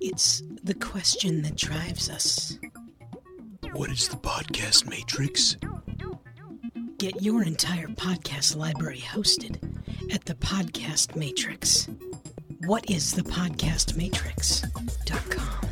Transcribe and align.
It's 0.00 0.42
the 0.62 0.74
question 0.74 1.42
that 1.42 1.56
drives 1.56 2.08
us. 2.10 2.58
What 3.72 3.90
is 3.90 4.08
the 4.08 4.16
podcast 4.16 4.88
matrix? 4.88 5.56
Get 6.98 7.20
your 7.22 7.42
entire 7.42 7.88
podcast 7.88 8.56
library 8.56 9.00
hosted 9.00 9.58
at 10.12 10.24
the 10.24 10.34
Podcast 10.34 11.14
Matrix. 11.14 11.88
What 12.64 12.90
is 12.90 13.12
the 13.12 13.22
Podcast 13.22 13.96
Matrix.com? 13.96 15.68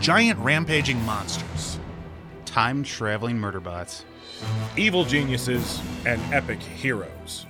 Giant 0.00 0.38
rampaging 0.40 1.02
monsters. 1.04 1.77
Time 2.58 2.82
traveling 2.82 3.38
murder 3.38 3.60
bots. 3.60 4.04
evil 4.76 5.04
geniuses, 5.04 5.80
and 6.04 6.20
epic 6.34 6.60
heroes. 6.60 7.46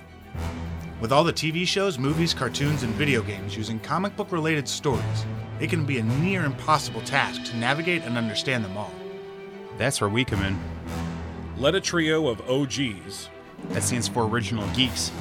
With 1.01 1.11
all 1.11 1.23
the 1.23 1.33
TV 1.33 1.65
shows, 1.65 1.97
movies, 1.97 2.31
cartoons, 2.31 2.83
and 2.83 2.93
video 2.93 3.23
games 3.23 3.57
using 3.57 3.79
comic 3.79 4.15
book 4.15 4.31
related 4.31 4.69
stories, 4.69 5.25
it 5.59 5.71
can 5.71 5.83
be 5.83 5.97
a 5.97 6.03
near 6.03 6.45
impossible 6.45 7.01
task 7.01 7.43
to 7.45 7.57
navigate 7.57 8.03
and 8.03 8.19
understand 8.19 8.63
them 8.63 8.77
all. 8.77 8.93
That's 9.79 9.99
where 9.99 10.11
we 10.11 10.23
come 10.23 10.43
in. 10.43 10.59
Let 11.57 11.73
a 11.73 11.81
trio 11.81 12.27
of 12.27 12.47
OGs 12.47 13.29
That 13.69 13.81
stands 13.81 14.07
for 14.07 14.27
Original 14.27 14.67
Geeks. 14.75 15.11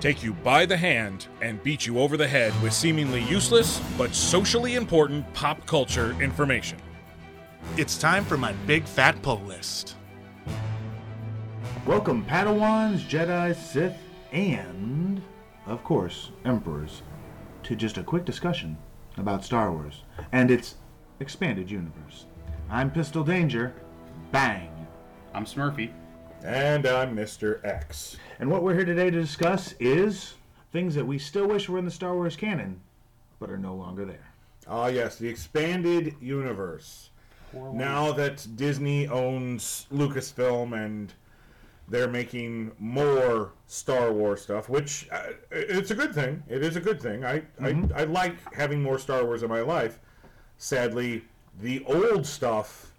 take 0.00 0.22
you 0.22 0.32
by 0.32 0.64
the 0.64 0.78
hand 0.78 1.26
and 1.42 1.62
beat 1.62 1.84
you 1.84 1.98
over 1.98 2.16
the 2.16 2.28
head 2.28 2.54
with 2.62 2.72
seemingly 2.72 3.22
useless 3.24 3.78
but 3.98 4.14
socially 4.14 4.76
important 4.76 5.30
pop 5.34 5.66
culture 5.66 6.18
information. 6.18 6.78
It's 7.76 7.96
time 7.96 8.24
for 8.24 8.36
my 8.36 8.52
big 8.66 8.84
fat 8.84 9.20
pull 9.22 9.40
list. 9.42 9.94
Welcome, 11.86 12.24
Padawans, 12.24 13.00
Jedi, 13.08 13.54
Sith, 13.54 13.96
and, 14.32 15.22
of 15.66 15.84
course, 15.84 16.30
Emperors, 16.44 17.02
to 17.62 17.76
just 17.76 17.96
a 17.96 18.02
quick 18.02 18.24
discussion 18.24 18.76
about 19.16 19.44
Star 19.44 19.72
Wars 19.72 20.02
and 20.32 20.50
its 20.50 20.76
expanded 21.20 21.70
universe. 21.70 22.26
I'm 22.68 22.90
Pistol 22.90 23.24
Danger. 23.24 23.74
Bang! 24.32 24.86
I'm 25.32 25.44
Smurfy. 25.44 25.92
And 26.42 26.86
I'm 26.86 27.16
Mr. 27.16 27.64
X. 27.64 28.16
And 28.38 28.50
what 28.50 28.62
we're 28.62 28.74
here 28.74 28.84
today 28.84 29.10
to 29.10 29.20
discuss 29.20 29.74
is 29.80 30.34
things 30.72 30.94
that 30.94 31.06
we 31.06 31.18
still 31.18 31.46
wish 31.46 31.68
were 31.68 31.78
in 31.78 31.84
the 31.84 31.90
Star 31.90 32.14
Wars 32.14 32.36
canon, 32.36 32.80
but 33.38 33.50
are 33.50 33.58
no 33.58 33.74
longer 33.74 34.04
there. 34.04 34.32
Ah, 34.66 34.88
yes, 34.88 35.16
the 35.16 35.28
expanded 35.28 36.14
universe. 36.20 37.10
Now 37.52 38.12
that 38.12 38.46
Disney 38.56 39.08
owns 39.08 39.86
Lucasfilm 39.92 40.72
and 40.84 41.12
they're 41.88 42.08
making 42.08 42.72
more 42.78 43.52
Star 43.66 44.12
Wars 44.12 44.42
stuff, 44.42 44.68
which 44.68 45.08
uh, 45.10 45.30
it's 45.50 45.90
a 45.90 45.94
good 45.94 46.14
thing. 46.14 46.42
It 46.48 46.62
is 46.62 46.76
a 46.76 46.80
good 46.80 47.00
thing. 47.00 47.24
I, 47.24 47.42
I 47.62 47.82
I 47.94 48.04
like 48.04 48.36
having 48.52 48.82
more 48.82 48.98
Star 48.98 49.24
Wars 49.24 49.42
in 49.42 49.48
my 49.48 49.60
life. 49.60 49.98
Sadly, 50.58 51.24
the 51.60 51.82
old 51.86 52.26
stuff 52.26 52.92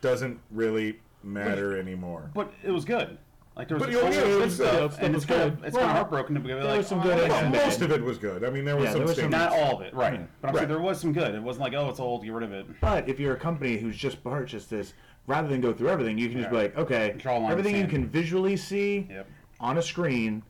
doesn't 0.00 0.40
really 0.50 0.98
matter 1.22 1.78
anymore. 1.78 2.30
But 2.34 2.52
it 2.64 2.70
was 2.70 2.84
good. 2.84 3.18
Like 3.54 3.68
there 3.68 3.76
was, 3.76 3.86
But 3.86 3.90
a 3.90 3.96
yeah, 3.96 4.00
ton 4.02 4.12
yeah, 4.12 4.18
of 4.20 4.24
it 4.24 4.30
good 4.30 4.40
was 4.44 4.54
stuff, 4.54 4.96
good. 4.96 5.04
and 5.04 5.14
it's 5.14 5.26
was 5.26 5.36
kind 5.38 5.50
good. 5.50 5.58
of 5.58 5.64
it's 5.64 5.74
Well, 5.74 5.82
kind 5.86 5.90
of 5.90 5.96
heartbroken 5.96 6.34
to 6.36 6.40
be 6.40 6.48
there 6.48 6.64
like, 6.64 6.78
was 6.78 6.86
some 6.86 7.00
oh, 7.00 7.02
good 7.02 7.18
I 7.18 7.22
and 7.22 7.30
like 7.30 7.52
bad. 7.52 7.66
Most 7.66 7.80
of 7.82 7.92
it 7.92 8.02
was 8.02 8.18
good. 8.18 8.44
I 8.44 8.50
mean, 8.50 8.64
there 8.64 8.76
was 8.76 8.84
Yeah, 8.84 8.90
some 8.92 8.98
there 9.00 9.06
was 9.08 9.16
some 9.16 9.30
stingers. 9.30 9.50
Not 9.50 9.52
all 9.52 9.76
of 9.76 9.82
it, 9.82 9.94
right? 9.94 10.14
Yeah. 10.14 10.26
But 10.40 10.48
I'm 10.48 10.54
Right. 10.54 10.60
saying 10.60 10.68
there 10.70 10.80
was 10.80 11.00
some 11.00 11.12
good. 11.12 11.34
It 11.34 11.42
wasn't 11.42 11.64
like, 11.64 11.74
oh, 11.74 11.90
it's 11.90 12.00
old, 12.00 12.24
get 12.24 12.32
rid 12.32 12.44
of 12.44 12.52
it. 12.52 12.80
But 12.80 13.08
if 13.10 13.20
you're 13.20 13.34
a 13.34 13.38
company 13.38 13.76
who's 13.76 13.96
just 13.96 14.24
purchased 14.24 14.70
this, 14.70 14.94
rather 15.26 15.48
than 15.48 15.60
go 15.60 15.72
through 15.74 15.90
everything, 15.90 16.16
you 16.16 16.30
can 16.30 16.38
just 16.38 16.50
be 16.50 16.56
Yeah. 16.56 16.62
like, 16.62 16.78
okay, 16.78 17.14
Draw 17.18 17.32
a 17.32 17.34
line 17.34 17.42
in 17.42 17.46
the 17.48 17.52
everything 17.52 17.74
you 17.74 17.80
sand. 17.82 17.90
can 17.90 18.08
visually 18.08 18.56
see 18.56 19.06
Yep. 19.10 19.26
on 19.60 19.76
a 19.78 19.82
screen, 19.82 20.42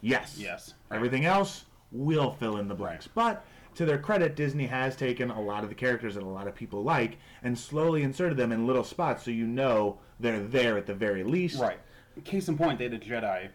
yes. 0.00 0.36
Yes. 0.38 0.74
Right. 0.88 0.96
Everything 0.98 1.24
else 1.24 1.64
will 1.90 2.30
fill 2.30 2.58
in 2.58 2.68
the 2.68 2.74
blanks. 2.76 3.08
But 3.12 3.44
to 3.74 3.84
their 3.84 3.98
credit, 3.98 4.36
Disney 4.36 4.66
has 4.66 4.94
taken 4.94 5.30
a 5.30 5.40
lot 5.40 5.64
of 5.64 5.68
the 5.68 5.74
characters 5.74 6.14
that 6.14 6.22
a 6.22 6.26
lot 6.28 6.46
of 6.46 6.54
people 6.54 6.84
like 6.84 7.18
and 7.42 7.58
slowly 7.58 8.04
inserted 8.04 8.36
them 8.38 8.52
in 8.52 8.66
little 8.68 8.84
spots 8.84 9.24
so 9.24 9.32
you 9.32 9.46
know 9.48 9.98
they're 10.20 10.40
there 10.40 10.76
at 10.76 10.86
the 10.86 10.94
very 10.94 11.24
least. 11.24 11.60
Right. 11.60 11.78
Case 12.24 12.48
in 12.48 12.56
point, 12.58 12.78
they 12.78 12.84
had 12.84 12.94
a 12.94 12.98
Jedi, 12.98 13.48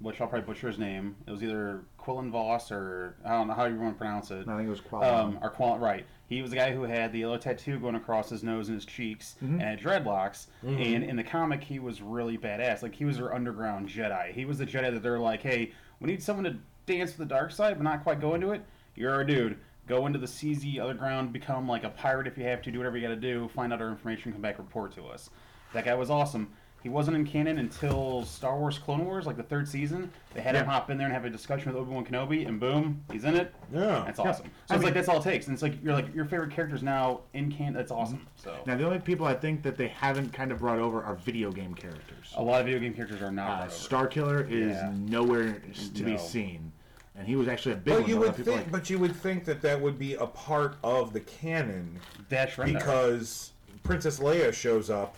which 0.00 0.20
I'll 0.20 0.26
probably 0.28 0.46
butcher 0.46 0.68
his 0.68 0.78
name. 0.78 1.16
It 1.26 1.30
was 1.30 1.42
either 1.42 1.82
Quinlan 1.98 2.30
Vos 2.30 2.70
or 2.72 3.16
I 3.24 3.30
don't 3.30 3.48
know 3.48 3.54
how 3.54 3.64
you 3.66 3.76
want 3.76 3.94
to 3.94 3.98
pronounce 3.98 4.30
it. 4.30 4.46
I 4.48 4.56
think 4.56 4.66
it 4.66 4.70
was 4.70 4.80
Qual. 4.80 5.02
Um, 5.04 5.38
or 5.42 5.50
Qual, 5.50 5.78
right. 5.78 6.04
He 6.28 6.42
was 6.42 6.50
the 6.50 6.56
guy 6.56 6.72
who 6.72 6.82
had 6.84 7.12
the 7.12 7.20
yellow 7.20 7.38
tattoo 7.38 7.78
going 7.78 7.94
across 7.96 8.30
his 8.30 8.42
nose 8.44 8.68
and 8.68 8.76
his 8.76 8.84
cheeks 8.84 9.36
Mm-hmm. 9.42 9.54
and 9.60 9.62
had 9.62 9.80
dreadlocks. 9.80 10.46
And 10.62 11.02
in 11.04 11.16
the 11.16 11.24
comic, 11.24 11.62
he 11.62 11.78
was 11.78 12.00
really 12.02 12.38
badass. 12.38 12.82
Like, 12.82 12.94
he 12.94 13.04
was 13.04 13.16
their 13.16 13.34
underground 13.34 13.88
Jedi. 13.88 14.32
He 14.32 14.44
was 14.44 14.58
the 14.58 14.66
Jedi 14.66 14.92
that 14.92 15.02
they're 15.02 15.18
like, 15.18 15.42
hey, 15.42 15.72
we 16.00 16.08
need 16.08 16.22
someone 16.22 16.44
to 16.44 16.56
dance 16.86 17.12
to 17.12 17.18
the 17.18 17.26
dark 17.26 17.50
side, 17.52 17.74
but 17.76 17.82
not 17.82 18.02
quite 18.02 18.20
go 18.20 18.34
into 18.34 18.52
it. 18.52 18.62
You're 18.94 19.12
our 19.12 19.24
dude. 19.24 19.58
Go 19.88 20.06
into 20.06 20.18
the 20.20 20.26
CZ 20.26 20.80
underground, 20.80 21.32
become 21.32 21.66
like 21.68 21.82
a 21.84 21.90
pirate 21.90 22.26
if 22.28 22.38
you 22.38 22.44
have 22.44 22.62
to, 22.62 22.70
do 22.70 22.78
whatever 22.78 22.96
you 22.96 23.02
got 23.08 23.14
to 23.14 23.20
do, 23.20 23.48
find 23.48 23.72
out 23.72 23.82
our 23.82 23.88
information, 23.88 24.32
come 24.32 24.40
back, 24.40 24.58
report 24.58 24.94
to 24.94 25.06
us. 25.06 25.30
That 25.72 25.84
guy 25.84 25.94
was 25.94 26.10
awesome. 26.10 26.52
He 26.82 26.88
wasn't 26.88 27.16
in 27.16 27.26
canon 27.26 27.58
until 27.58 28.24
Star 28.24 28.56
Wars 28.58 28.78
Clone 28.78 29.04
Wars, 29.04 29.26
like 29.26 29.36
the 29.36 29.42
third 29.42 29.68
season. 29.68 30.10
They 30.32 30.40
had 30.40 30.54
him 30.54 30.64
hop 30.64 30.88
in 30.90 30.96
there 30.96 31.06
and 31.06 31.12
have 31.14 31.26
a 31.26 31.30
discussion 31.30 31.70
with 31.70 31.80
Obi 31.80 31.92
Wan 31.92 32.06
Kenobi, 32.06 32.48
and 32.48 32.58
boom, 32.58 33.02
he's 33.12 33.24
in 33.24 33.36
it. 33.36 33.52
Yeah. 33.72 34.02
That's 34.06 34.18
awesome. 34.18 34.46
So 34.46 34.50
I 34.70 34.74
it's 34.76 34.80
mean- 34.80 34.82
like 34.84 34.94
that's 34.94 35.08
all 35.08 35.18
it 35.18 35.24
takes, 35.24 35.46
and 35.46 35.52
it's 35.54 35.62
like 35.62 35.74
you're 35.84 35.92
like 35.92 36.14
your 36.14 36.24
favorite 36.24 36.52
characters 36.52 36.82
now 36.82 37.20
in 37.34 37.52
canon. 37.52 37.74
That's 37.74 37.90
awesome. 37.90 38.26
So 38.36 38.56
Now, 38.66 38.76
the 38.76 38.86
only 38.86 38.98
people 38.98 39.26
I 39.26 39.34
think 39.34 39.62
that 39.62 39.76
they 39.76 39.88
haven't 39.88 40.32
kind 40.32 40.50
of 40.52 40.60
brought 40.60 40.78
over 40.78 41.02
are 41.02 41.16
video 41.16 41.52
game 41.52 41.74
characters. 41.74 42.32
a 42.36 42.42
lot 42.42 42.60
of 42.60 42.66
video 42.66 42.80
game 42.80 42.94
characters 42.94 43.20
are 43.20 43.30
not. 43.32 43.62
Uh. 43.64 43.68
Star 43.68 44.06
Killer 44.06 44.46
is 44.48 44.76
Yeah. 44.76 44.92
nowhere 44.96 45.60
to 45.94 46.02
be 46.02 46.16
seen. 46.16 46.72
And 47.16 47.26
he 47.28 47.36
was 47.36 47.48
actually 47.48 47.72
a 47.72 47.76
big 47.76 47.92
But 47.94 48.00
one. 48.02 48.08
you 48.10 48.16
would 48.16 48.34
think, 48.36 48.46
like- 48.48 48.72
but 48.72 48.88
you 48.88 48.98
would 48.98 49.14
think 49.14 49.44
that 49.44 49.60
that 49.60 49.78
would 49.78 49.98
be 49.98 50.14
a 50.14 50.26
part 50.26 50.76
of 50.82 51.12
the 51.12 51.20
canon 51.20 51.98
Dash 52.30 52.56
Rendar. 52.56 52.72
because 52.74 53.52
Princess 53.82 54.18
Leia 54.20 54.54
shows 54.54 54.88
up 54.88 55.16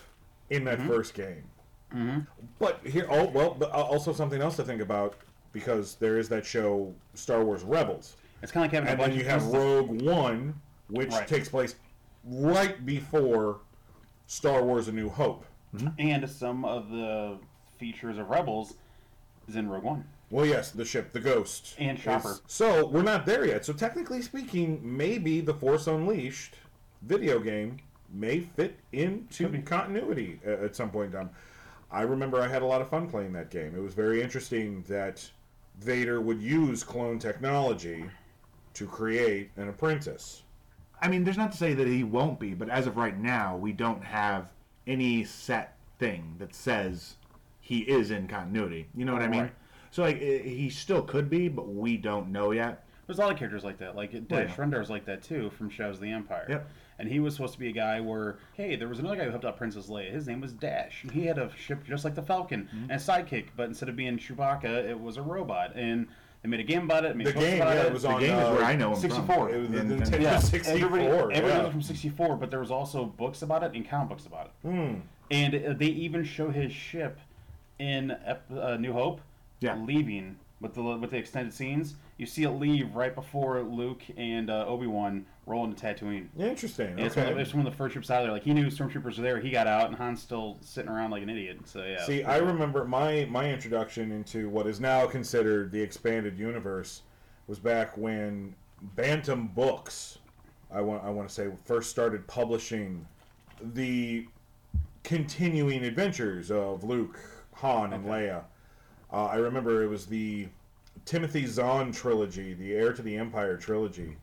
in 0.50 0.64
that 0.64 0.78
mm-hmm. 0.78 0.88
first 0.88 1.14
game. 1.14 1.44
Mm-hmm. 1.94 2.20
But 2.58 2.80
here, 2.84 3.06
oh 3.10 3.28
well, 3.28 3.54
but 3.58 3.70
uh, 3.70 3.82
also 3.82 4.12
something 4.12 4.41
else 4.41 4.56
to 4.56 4.64
think 4.64 4.80
about 4.80 5.16
because 5.53 5.97
there 5.97 6.19
is 6.19 6.28
that 6.30 6.47
show 6.47 6.94
Star 7.14 7.44
Wars 7.44 7.62
Rebels, 7.62 8.16
it's 8.42 8.50
kind 8.50 8.64
of 8.64 8.72
like 8.72 8.75
having 8.82 8.88
a 8.88 8.91
and 8.92 8.98
bunch 8.98 9.12
then 9.12 9.19
you 9.19 9.28
have 9.28 9.44
Rogue 9.47 10.02
One, 10.02 10.54
which 10.88 11.10
Right. 11.10 11.28
takes 11.28 11.48
place 11.48 11.75
right 12.25 12.84
before 12.86 13.60
Star 14.26 14.62
Wars: 14.62 14.88
A 14.88 14.92
New 14.92 15.08
Hope. 15.08 15.44
Mm-hmm. 15.75 15.88
and 15.98 16.28
some 16.28 16.66
of 16.66 16.91
the 16.91 17.38
features 17.78 18.19
of 18.19 18.28
Rebels 18.28 18.75
is 19.48 19.56
in 19.56 19.70
Rogue 19.70 19.84
One. 19.84 20.04
Well, 20.28 20.44
yes, 20.44 20.70
the 20.70 20.84
ship, 20.84 21.12
the 21.12 21.20
Ghost, 21.20 21.75
And 21.78 21.98
is- 21.98 22.04
Chopper. 22.04 22.38
So 22.47 22.86
we're 22.86 23.02
not 23.02 23.26
there 23.26 23.47
yet. 23.47 23.64
So 23.64 23.72
technically 23.72 24.22
speaking, 24.22 24.81
maybe 24.82 25.41
the 25.41 25.54
Force 25.54 25.86
Unleashed 25.86 26.56
video 27.02 27.38
game 27.38 27.78
may 28.12 28.41
fit 28.41 28.78
into 28.93 29.62
continuity 29.62 30.41
a- 30.45 30.65
at 30.65 30.77
some 30.77 30.91
point 30.91 31.12
in 31.15 31.21
time. 31.21 31.31
I 31.91 32.03
remember 32.03 32.41
I 32.41 32.49
had 32.49 32.62
a 32.62 32.67
lot 32.67 32.81
of 32.81 32.89
fun 32.89 33.09
playing 33.09 33.33
that 33.34 33.50
game. 33.50 33.75
It 33.77 33.81
was 33.81 33.95
very 33.95 34.23
interesting 34.23 34.83
that 34.89 35.31
Vader 35.78 36.21
would 36.21 36.41
use 36.41 36.83
clone 36.83 37.19
technology 37.19 38.05
to 38.75 38.87
create 38.87 39.50
an 39.56 39.69
apprentice. 39.69 40.43
I 41.00 41.09
mean, 41.09 41.25
there's 41.25 41.37
not 41.37 41.53
to 41.53 41.59
say 41.59 41.75
that 41.75 41.87
he 41.87 42.05
won't 42.05 42.39
be, 42.39 42.55
but 42.55 42.69
as 42.69 42.87
of 42.87 42.97
right 42.97 43.19
now, 43.19 43.56
we 43.56 43.73
don't 43.73 44.03
have 44.03 44.53
any 44.87 45.25
set 45.25 45.77
thing 45.99 46.37
that 46.39 46.55
says 46.55 47.17
he 47.61 47.81
is 47.81 48.11
in 48.11 48.27
continuity. 48.29 48.89
You 48.94 49.05
know 49.05 49.12
what 49.12 49.23
I 49.23 49.29
mean? 49.29 49.43
Right. 49.43 49.53
So 49.91 50.03
like, 50.03 50.21
eh, 50.23 50.43
he 50.43 50.71
still 50.71 51.03
could 51.03 51.29
be, 51.29 51.49
but 51.49 51.69
we 51.69 51.97
don't 51.97 52.31
know 52.31 52.53
yet. 52.53 52.84
There's 53.06 53.19
a 53.19 53.23
lot 53.23 53.33
of 53.33 53.39
characters 53.39 53.65
like 53.65 53.79
that. 53.79 53.94
Like 53.94 54.12
Dash 54.29 54.50
yeah. 54.50 54.56
Rendar's 54.56 54.89
like 54.89 55.05
that 55.06 55.23
too 55.23 55.50
from 55.50 55.69
Shadows 55.69 55.97
of 55.97 56.03
the 56.03 56.11
Empire. 56.11 56.47
Yep. 56.49 56.71
And 57.02 57.10
he 57.10 57.18
was 57.18 57.34
supposed 57.34 57.54
to 57.54 57.58
be 57.58 57.68
a 57.68 57.72
guy 57.72 58.00
where, 58.00 58.36
hey, 58.54 58.76
there 58.76 58.86
was 58.86 59.00
another 59.00 59.16
guy 59.16 59.24
who 59.24 59.30
helped 59.30 59.44
out 59.44 59.56
Princess 59.56 59.88
Leia. 59.88 60.12
His 60.12 60.28
name 60.28 60.40
was 60.40 60.52
Dash. 60.52 61.02
And 61.02 61.10
he 61.10 61.26
had 61.26 61.36
a 61.36 61.50
ship 61.56 61.82
just 61.84 62.04
like 62.04 62.14
the 62.14 62.22
Falcon 62.22 62.69
Mm-hmm. 62.72 62.82
and 62.84 62.93
a 62.93 62.94
sidekick, 62.94 63.46
but 63.56 63.66
instead 63.66 63.88
of 63.88 63.96
being 63.96 64.19
Chewbacca, 64.19 64.88
it 64.88 65.00
was 65.00 65.16
a 65.16 65.22
robot. 65.22 65.72
And 65.75 66.06
they 66.43 66.49
made 66.49 66.60
a 66.60 66.62
game 66.62 66.84
about 66.84 67.04
it. 67.04 67.16
Made 67.16 67.26
The 67.26 67.32
game, 67.32 67.60
about 67.60 67.75
yeah, 67.75 67.82
it. 67.82 67.87
it 67.87 67.93
was 67.93 68.02
The 68.02 68.08
on 68.10 68.20
game 68.20 68.38
is 68.38 68.44
uh, 68.44 68.52
where 68.52 68.64
I 68.64 68.76
know 68.76 68.90
him 68.94 69.00
64. 69.00 69.34
from. 69.34 69.49
It 69.52 69.58
was 69.58 69.69
the 69.70 69.78
And- 69.81 69.93
and- 69.93 70.02
Nintendo 70.02 70.20
Yeah, 70.22 70.38
64. 70.38 70.87
everybody, 70.87 71.04
everybody 71.08 71.46
yeah. 71.49 71.58
knows 71.58 71.66
it 71.69 71.72
from 71.72 71.82
64, 71.82 72.37
but 72.37 72.50
there 72.52 72.60
was 72.60 72.70
also 72.70 73.05
books 73.05 73.43
about 73.43 73.64
it 73.64 73.72
and 73.75 73.88
comic 73.88 74.08
books 74.10 74.26
about 74.26 74.46
it. 74.62 74.69
Hmm. 74.69 74.94
And 75.32 75.55
uh, 75.56 75.72
they 75.72 75.87
even 75.87 76.22
show 76.22 76.50
his 76.50 76.70
ship 76.72 77.19
in 77.81 78.12
Ep- 78.25 78.48
uh, 78.56 78.76
New 78.76 78.93
Hope 78.93 79.20
Yeah. 79.58 79.75
leaving 79.76 80.37
with 80.60 80.75
the 80.75 80.82
with 80.84 81.10
the 81.10 81.16
extended 81.16 81.52
scenes. 81.52 81.96
You 82.19 82.26
see 82.26 82.44
it 82.44 82.50
leave 82.50 82.94
right 82.94 83.12
before 83.12 83.60
Luke 83.62 84.02
and 84.16 84.48
uh, 84.48 84.64
Obi 84.69 84.87
Wan 84.87 85.26
roll 85.47 85.65
into 85.65 85.77
Tatooine. 85.81 86.29
Interesting. 86.39 86.89
And 86.89 87.00
It's, 87.00 87.17
one 87.17 87.27
of, 87.27 87.39
it's 87.39 87.53
one 87.53 87.67
of 87.67 87.73
the 87.73 87.77
first 87.77 87.94
ships 87.94 88.11
out 88.11 88.21
of 88.21 88.27
there. 88.27 88.33
Like 88.33 88.44
he 88.44 88.55
knew 88.55 88.67
stormtroopers 88.67 89.17
were 89.17 89.23
there. 89.23 89.41
He 89.41 89.50
got 89.50 89.67
out, 89.67 89.89
and 89.89 89.97
Han's 89.97 90.23
still 90.23 90.59
sitting 90.61 90.91
around 90.91 91.11
like 91.11 91.23
an 91.23 91.31
idiot. 91.31 91.59
So 91.65 91.83
yeah. 91.83 92.05
See, 92.05 92.23
I 92.23 92.39
remember 92.39 92.85
my 92.85 93.27
my 93.31 93.50
introduction 93.50 94.12
into 94.12 94.49
what 94.49 94.67
is 94.67 94.81
now 94.81 95.06
considered 95.06 95.73
the 95.73 95.81
expanded 95.81 96.39
universe 96.39 97.03
was 97.47 97.59
back 97.59 97.97
when 97.97 98.55
Bantam 98.94 99.49
Books, 99.49 100.19
I 100.73 100.81
want 100.81 101.03
I 101.05 101.11
want 101.11 101.29
to 101.29 101.35
say, 101.35 101.49
first 101.65 101.91
started 101.91 102.27
publishing 102.27 103.06
the 103.75 104.27
continuing 105.03 105.85
adventures 105.85 106.50
of 106.50 106.85
Luke, 106.85 107.19
Han, 107.55 107.93
and 107.93 108.05
Leia. 108.06 108.44
Uh, 109.12 109.27
I 109.27 109.37
remember 109.37 109.83
it 109.83 109.89
was 109.89 110.06
the 110.06 110.49
Timothy 111.05 111.47
Zahn 111.47 111.93
trilogy, 111.93 112.55
the 112.55 112.73
Heir 112.73 112.93
to 112.93 113.03
the 113.03 113.17
Empire 113.17 113.56
trilogy, 113.56 114.17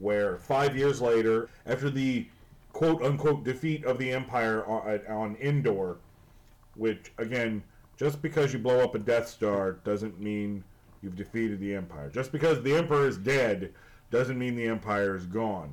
where 0.00 0.38
five 0.38 0.76
years 0.76 1.00
later, 1.00 1.48
after 1.66 1.88
the 1.90 2.26
quote 2.72 3.02
unquote 3.02 3.44
defeat 3.44 3.84
of 3.84 3.98
the 3.98 4.10
Empire 4.10 4.64
on, 4.66 5.00
uh, 5.08 5.12
on 5.12 5.36
Endor, 5.40 5.98
which 6.74 7.12
again, 7.18 7.62
just 7.96 8.20
because 8.22 8.52
you 8.52 8.58
blow 8.58 8.80
up 8.80 8.94
a 8.94 8.98
Death 8.98 9.28
Star 9.28 9.72
doesn't 9.84 10.18
mean 10.20 10.64
you've 11.02 11.16
defeated 11.16 11.60
the 11.60 11.74
Empire. 11.74 12.10
Just 12.10 12.32
because 12.32 12.62
the 12.62 12.74
Emperor 12.74 13.06
is 13.06 13.18
dead 13.18 13.72
doesn't 14.10 14.38
mean 14.38 14.56
the 14.56 14.66
Empire 14.66 15.14
is 15.14 15.26
gone. 15.26 15.72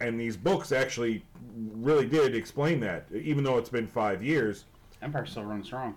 And 0.00 0.18
these 0.18 0.36
books 0.36 0.72
actually 0.72 1.24
really 1.56 2.06
did 2.06 2.34
explain 2.34 2.80
that, 2.80 3.06
even 3.14 3.44
though 3.44 3.58
it's 3.58 3.68
been 3.68 3.86
five 3.86 4.22
years. 4.22 4.64
Empire 5.02 5.26
still 5.26 5.44
running 5.44 5.64
strong. 5.64 5.94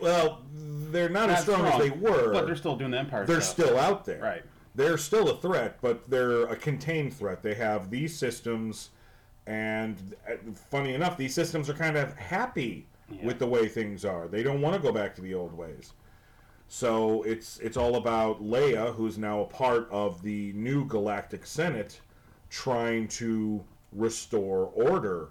Well, 0.00 0.42
they're 0.90 1.08
not, 1.08 1.30
as 1.30 1.46
Not 1.46 1.56
strong, 1.56 1.66
as 1.66 1.78
they 1.80 1.90
were. 1.90 2.32
but 2.32 2.46
they're 2.46 2.56
still 2.56 2.76
doing 2.76 2.90
the 2.90 2.98
Empire. 2.98 3.24
they're 3.24 3.40
stuff. 3.40 3.66
still 3.66 3.78
out 3.78 4.04
there. 4.04 4.20
Right. 4.20 4.42
They're 4.76 4.98
still 4.98 5.30
a 5.30 5.36
threat, 5.38 5.78
but 5.80 6.08
they're 6.08 6.44
a 6.44 6.56
contained 6.56 7.14
threat. 7.14 7.42
They 7.42 7.54
have 7.54 7.90
these 7.90 8.16
systems, 8.16 8.90
and 9.46 10.14
uh, 10.30 10.34
funny 10.70 10.94
enough, 10.94 11.16
these 11.16 11.34
systems 11.34 11.68
are 11.70 11.74
kind 11.74 11.96
of 11.96 12.14
happy 12.14 12.86
with 13.22 13.38
the 13.38 13.46
way 13.46 13.68
things 13.68 14.04
are. 14.04 14.28
They 14.28 14.42
don't 14.42 14.60
want 14.60 14.76
to 14.76 14.82
go 14.82 14.92
back 14.92 15.14
to 15.14 15.22
the 15.22 15.34
old 15.34 15.56
ways. 15.56 15.92
So 16.68 17.22
it's 17.22 17.58
it's 17.60 17.76
all 17.76 17.96
about 17.96 18.42
Leia, 18.42 18.94
who's 18.94 19.16
now 19.16 19.40
a 19.40 19.46
part 19.46 19.88
of 19.90 20.22
the 20.22 20.52
new 20.52 20.84
Galactic 20.84 21.46
Senate, 21.46 22.00
trying 22.50 23.08
to 23.08 23.64
restore 23.92 24.66
order. 24.74 25.28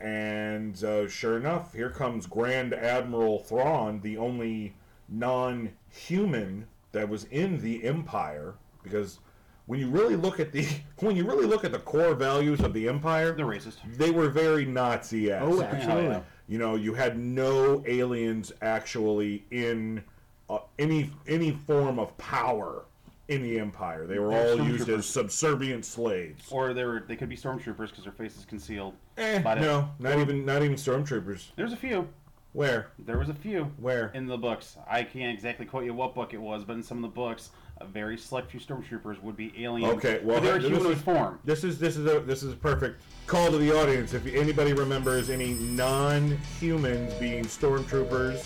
And 0.00 0.82
uh, 0.84 1.08
sure 1.08 1.36
enough, 1.36 1.74
here 1.74 1.90
comes 1.90 2.26
Grand 2.26 2.72
Admiral 2.72 3.40
Thrawn, 3.40 4.00
the 4.00 4.16
only 4.16 4.76
non-human 5.08 6.66
that 6.92 7.08
was 7.08 7.24
in 7.24 7.60
the 7.60 7.84
Empire. 7.84 8.54
Because 8.88 9.18
when 9.66 9.78
you 9.80 9.88
really 9.88 10.16
look 10.16 10.40
at 10.40 10.52
the 10.52 10.66
when 10.98 11.16
you 11.16 11.24
really 11.26 11.46
look 11.46 11.64
at 11.64 11.72
the 11.72 11.78
core 11.78 12.14
values 12.14 12.60
of 12.60 12.72
the 12.72 12.88
Empire, 12.88 13.32
They're 13.32 13.46
racist. 13.46 13.76
they 13.96 14.10
were 14.10 14.28
very 14.28 14.64
Nazi-esque. 14.64 15.44
Oh, 15.44 15.62
absolutely. 15.62 16.04
yeah. 16.06 16.20
You 16.48 16.58
know, 16.58 16.76
you 16.76 16.94
had 16.94 17.18
no 17.18 17.82
aliens 17.86 18.52
actually 18.62 19.44
in 19.50 20.02
uh, 20.48 20.58
any 20.78 21.10
any 21.26 21.50
form 21.52 21.98
of 21.98 22.16
power 22.16 22.84
in 23.28 23.42
the 23.42 23.58
Empire. 23.60 24.06
They 24.06 24.18
were 24.18 24.32
all 24.32 24.58
used 24.66 24.88
as 24.88 25.04
subservient 25.04 25.84
slaves. 25.84 26.46
Or 26.50 26.72
they 26.72 26.84
were 26.84 27.04
they 27.06 27.16
could 27.16 27.28
be 27.28 27.36
stormtroopers 27.36 27.90
because 27.90 28.04
their 28.04 28.12
face 28.14 28.38
is 28.38 28.46
concealed. 28.46 28.94
Eh, 29.18 29.40
by 29.40 29.54
the- 29.56 29.60
no, 29.60 29.90
not 29.98 30.18
even 30.18 30.46
not 30.46 30.62
even 30.62 30.76
stormtroopers. 30.76 31.48
There's 31.56 31.74
a 31.74 31.76
few. 31.76 32.08
Where? 32.54 32.88
There 32.98 33.18
was 33.18 33.28
a 33.28 33.34
few. 33.34 33.64
Where? 33.76 34.10
In 34.14 34.26
the 34.26 34.38
books. 34.38 34.78
I 34.90 35.02
can't 35.02 35.34
exactly 35.34 35.66
quote 35.66 35.84
you 35.84 35.92
what 35.92 36.14
book 36.14 36.32
it 36.32 36.40
was, 36.40 36.64
but 36.64 36.76
in 36.76 36.82
some 36.82 36.96
of 36.96 37.02
the 37.02 37.14
books, 37.14 37.50
a 37.80 37.86
very 37.86 38.16
select 38.16 38.50
few 38.50 38.60
stormtroopers 38.60 39.22
would 39.22 39.36
be 39.36 39.52
aliens. 39.62 39.92
Okay, 39.94 40.20
well, 40.24 40.38
but 40.40 40.44
they 40.44 40.52
were 40.52 40.58
this 40.58 40.68
humanoid 40.68 40.96
is- 40.96 41.02
form. 41.02 41.38
This 41.44 41.64
is 41.64 41.78
this 41.78 41.96
is 41.96 42.06
a 42.06 42.20
this 42.20 42.42
is 42.42 42.52
a 42.52 42.56
perfect 42.56 43.00
call 43.26 43.50
to 43.50 43.58
the 43.58 43.72
audience. 43.76 44.14
If 44.14 44.26
anybody 44.26 44.72
remembers 44.72 45.30
any 45.30 45.54
non-humans 45.54 47.14
being 47.14 47.44
stormtroopers 47.44 48.44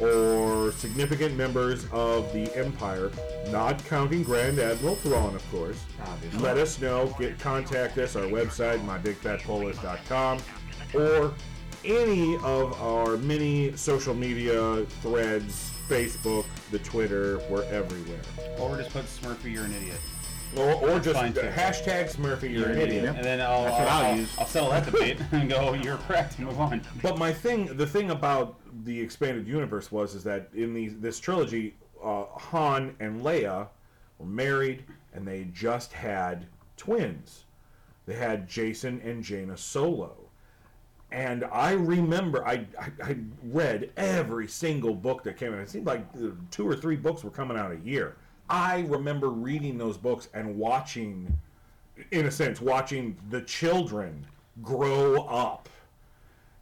or 0.00 0.72
significant 0.72 1.36
members 1.36 1.84
of 1.92 2.32
the 2.32 2.50
Empire, 2.56 3.10
not 3.50 3.84
counting 3.84 4.22
Grand 4.22 4.58
Admiral 4.58 4.94
Thrawn, 4.96 5.34
of 5.34 5.50
course, 5.50 5.78
Obviously. 6.06 6.40
let 6.40 6.56
us 6.56 6.80
know. 6.80 7.14
Get 7.18 7.38
contact 7.38 7.98
us. 7.98 8.16
Our 8.16 8.22
website, 8.24 8.78
mybigfatpulllist.com, 8.86 10.38
or 10.94 11.34
any 11.84 12.36
of 12.36 12.80
our 12.80 13.16
many 13.18 13.76
social 13.76 14.14
media 14.14 14.84
threads, 15.02 15.70
Facebook, 15.90 16.44
the 16.70 16.78
Twitter, 16.78 17.40
we're 17.50 17.64
everywhere. 17.64 18.20
Or 18.60 18.76
just 18.76 18.90
put 18.90 19.06
Smurfy, 19.06 19.52
you're 19.52 19.64
an 19.64 19.74
idiot. 19.74 19.98
Or, 20.56 20.72
or 20.74 21.00
just 21.00 21.16
fine, 21.16 21.32
too. 21.32 21.40
hashtag 21.40 22.14
Smurfy, 22.14 22.42
you're, 22.42 22.60
You're 22.60 22.70
an 22.70 22.78
idiot. 22.78 23.14
And 23.16 23.24
then 23.24 23.40
I'll, 23.40 23.64
That's 23.64 23.80
I'll, 23.80 23.88
I'll 23.88 24.06
I'll, 24.06 24.16
use. 24.16 24.38
I'll 24.38 24.46
settle 24.46 24.70
that 24.70 24.84
debate 24.90 25.18
and 25.32 25.50
go, 25.50 25.74
you're 25.74 25.96
correct, 25.96 26.38
and 26.38 26.46
move 26.46 26.60
on. 26.60 26.82
But 27.02 27.18
my 27.18 27.32
thing, 27.32 27.76
the 27.76 27.86
thing 27.86 28.12
about 28.12 28.60
the 28.84 29.00
expanded 29.00 29.48
universe 29.48 29.90
was, 29.90 30.14
is 30.14 30.22
that 30.22 30.48
in 30.54 30.74
the, 30.74 30.88
this 30.90 31.18
trilogy, 31.18 31.74
uh, 32.02 32.24
Han 32.26 32.94
and 33.00 33.22
Leia 33.22 33.66
were 34.18 34.26
married, 34.26 34.84
and 35.12 35.26
they 35.26 35.48
just 35.52 35.92
had 35.92 36.46
twins. 36.76 37.46
They 38.06 38.14
had 38.14 38.48
Jacen 38.48 39.04
and 39.04 39.24
Jaina 39.24 39.56
Solo. 39.56 40.29
And 41.12 41.44
I 41.44 41.72
remember, 41.72 42.46
I, 42.46 42.66
I, 42.78 42.90
I 43.02 43.16
read 43.42 43.90
every 43.96 44.46
single 44.46 44.94
book 44.94 45.24
that 45.24 45.36
came 45.36 45.52
out. 45.52 45.60
It 45.60 45.70
seemed 45.70 45.86
like 45.86 46.04
two 46.50 46.68
or 46.68 46.76
three 46.76 46.96
books 46.96 47.24
were 47.24 47.30
coming 47.30 47.56
out 47.56 47.72
a 47.72 47.78
year. 47.78 48.16
I 48.48 48.80
remember 48.88 49.28
reading 49.28 49.76
those 49.76 49.96
books 49.96 50.28
and 50.34 50.56
watching, 50.56 51.36
in 52.10 52.26
a 52.26 52.30
sense, 52.30 52.60
watching 52.60 53.16
the 53.30 53.42
children 53.42 54.26
grow 54.62 55.22
up 55.24 55.68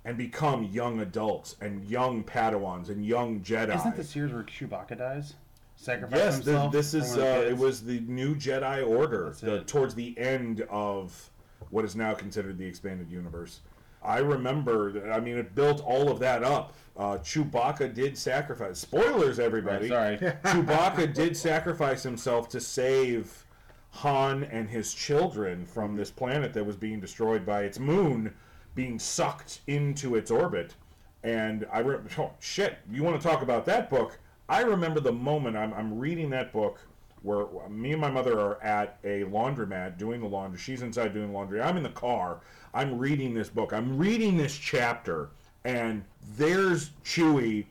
and 0.05 0.17
become 0.17 0.65
young 0.65 1.01
adults 1.01 1.57
and 1.61 1.85
young 1.85 2.25
Padawans 2.25 2.89
and 2.89 3.05
young 3.05 3.41
Jedi. 3.41 3.77
Isn't 3.77 3.97
this 3.97 4.17
year's 4.17 4.33
where 4.33 4.45
Chewbacca 4.45 4.97
dies? 4.97 5.35
Sacrifice 5.77 6.19
yes, 6.19 6.37
this, 6.39 6.47
himself? 6.47 6.73
this 6.73 6.91
for 6.93 6.97
is 6.99 7.11
one 7.11 7.19
of 7.19 7.25
the 7.25 7.47
uh, 7.47 7.51
it 7.51 7.57
was 7.57 7.83
the 7.83 8.01
new 8.01 8.35
Jedi 8.35 8.87
Order 8.87 9.35
the, 9.41 9.61
towards 9.61 9.95
the 9.95 10.19
end 10.19 10.63
of 10.71 11.31
what 11.71 11.85
is 11.85 11.95
now 11.95 12.15
considered 12.15 12.59
the 12.59 12.67
expanded 12.67 13.11
universe. 13.11 13.61
I 14.03 14.19
remember, 14.19 15.11
I 15.13 15.21
mean, 15.21 15.37
it 15.37 15.55
built 15.55 15.81
all 15.81 16.11
of 16.11 16.19
that 16.21 16.43
up. 16.43 16.75
Uh, 16.97 17.19
Chewbacca 17.19 17.95
did 17.95 18.17
sacrifice. 18.19 18.79
Spoilers, 18.79 19.39
everybody. 19.39 19.91
Right, 19.91 20.19
sorry. 20.19 20.33
Chewbacca 20.45 21.13
did 21.15 21.37
sacrifice 21.37 22.03
himself 22.03 22.49
to 22.51 22.61
save 22.61 23.45
Han 23.91 24.45
and 24.45 24.69
his 24.69 24.95
children 24.95 25.65
from 25.67 25.97
this 25.97 26.11
planet 26.11 26.53
that 26.55 26.65
was 26.65 26.77
being 26.77 27.01
destroyed 27.01 27.47
by 27.47 27.63
its 27.63 27.79
moon 27.79 28.35
being 28.75 28.99
sucked 28.99 29.61
into 29.67 30.15
its 30.15 30.31
orbit. 30.31 30.75
And 31.23 31.67
I 31.73 31.81
re- 31.81 31.99
oh, 32.19 32.33
shit, 32.39 32.79
you 32.91 33.03
want 33.03 33.21
to 33.21 33.27
talk 33.27 33.43
about 33.43 33.65
that 33.67 33.91
book? 33.91 34.19
I 34.49 34.61
remember 34.63 35.01
the 35.01 35.13
moment 35.13 35.57
I'm, 35.57 35.75
I'm 35.75 35.99
reading 35.99 36.31
that 36.31 36.53
book 36.53 36.81
where 37.23 37.47
me 37.69 37.93
and 37.93 38.01
my 38.01 38.11
mother 38.11 38.39
are 38.39 38.63
at 38.63 38.99
a 39.05 39.25
laundromat 39.25 39.99
doing 39.99 40.21
the 40.21 40.29
laundry. 40.29 40.59
She's 40.59 40.83
inside 40.83 41.13
doing 41.13 41.33
laundry. 41.33 41.61
I'm 41.61 41.77
in 41.77 41.83
the 41.83 41.89
car. 41.91 42.41
I'm 42.75 42.99
reading 42.99 43.35
this 43.35 43.49
book. 43.49 43.73
I'm 43.73 43.99
reading 43.99 44.37
this 44.37 44.57
chapter, 44.57 45.31
and 45.65 46.05
there's 46.37 46.91
Chewie 47.05 47.67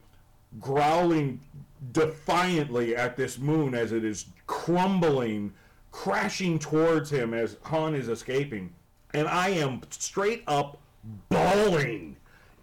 growling 0.60 1.40
defiantly 1.92 2.96
at 2.96 3.16
this 3.16 3.38
moon 3.38 3.76
as 3.76 3.92
it 3.92 4.04
is 4.04 4.26
crumbling, 4.48 5.54
crashing 5.92 6.58
towards 6.60 7.10
him 7.10 7.34
as 7.34 7.58
Han 7.64 7.96
is 7.96 8.10
escaping. 8.10 8.74
And 9.14 9.28
I 9.28 9.50
am 9.50 9.82
straight 9.90 10.44
up 10.48 10.80
bawling 11.30 12.18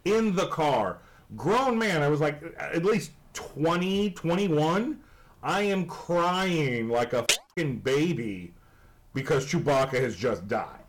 in 0.04 0.34
the 0.34 0.48
car. 0.48 0.98
Grown 1.36 1.78
man, 1.78 2.02
I 2.02 2.08
was 2.08 2.20
like 2.20 2.42
at 2.58 2.84
least 2.84 3.12
20, 3.32 4.10
21. 4.10 5.00
I 5.42 5.62
am 5.62 5.86
crying 5.86 6.88
like 6.88 7.12
a 7.12 7.24
fucking 7.56 7.78
baby 7.78 8.52
because 9.12 9.46
Chewbacca 9.46 10.00
has 10.00 10.16
just 10.16 10.48
died. 10.48 10.83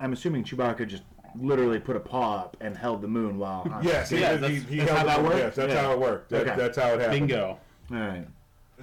I'm 0.00 0.12
assuming 0.12 0.44
Chewbacca 0.44 0.86
just 0.86 1.02
literally 1.36 1.78
put 1.78 1.96
a 1.96 2.00
paw 2.00 2.36
up 2.38 2.56
and 2.60 2.76
held 2.76 3.02
the 3.02 3.08
moon 3.08 3.38
while. 3.38 3.62
Han- 3.68 3.84
Yes, 3.84 4.10
he, 4.10 4.20
Yeah, 4.20 4.32
he, 4.34 4.38
that's- 4.38 4.62
he 4.68 4.76
that's 4.78 4.90
held 4.90 4.98
how 5.00 5.06
that 5.06 5.18
it- 5.18 5.24
worked? 5.24 5.36
Yes, 5.38 5.54
that's 5.56 5.72
Yeah. 5.72 5.80
how 5.82 5.92
it 5.92 5.98
worked. 5.98 6.30
That, 6.30 6.46
Okay. 6.46 6.56
That's 6.56 6.78
how 6.78 6.88
it 6.94 7.00
happened. 7.00 7.28
Bingo. 7.28 7.58
All 7.90 7.96
right. 7.96 8.26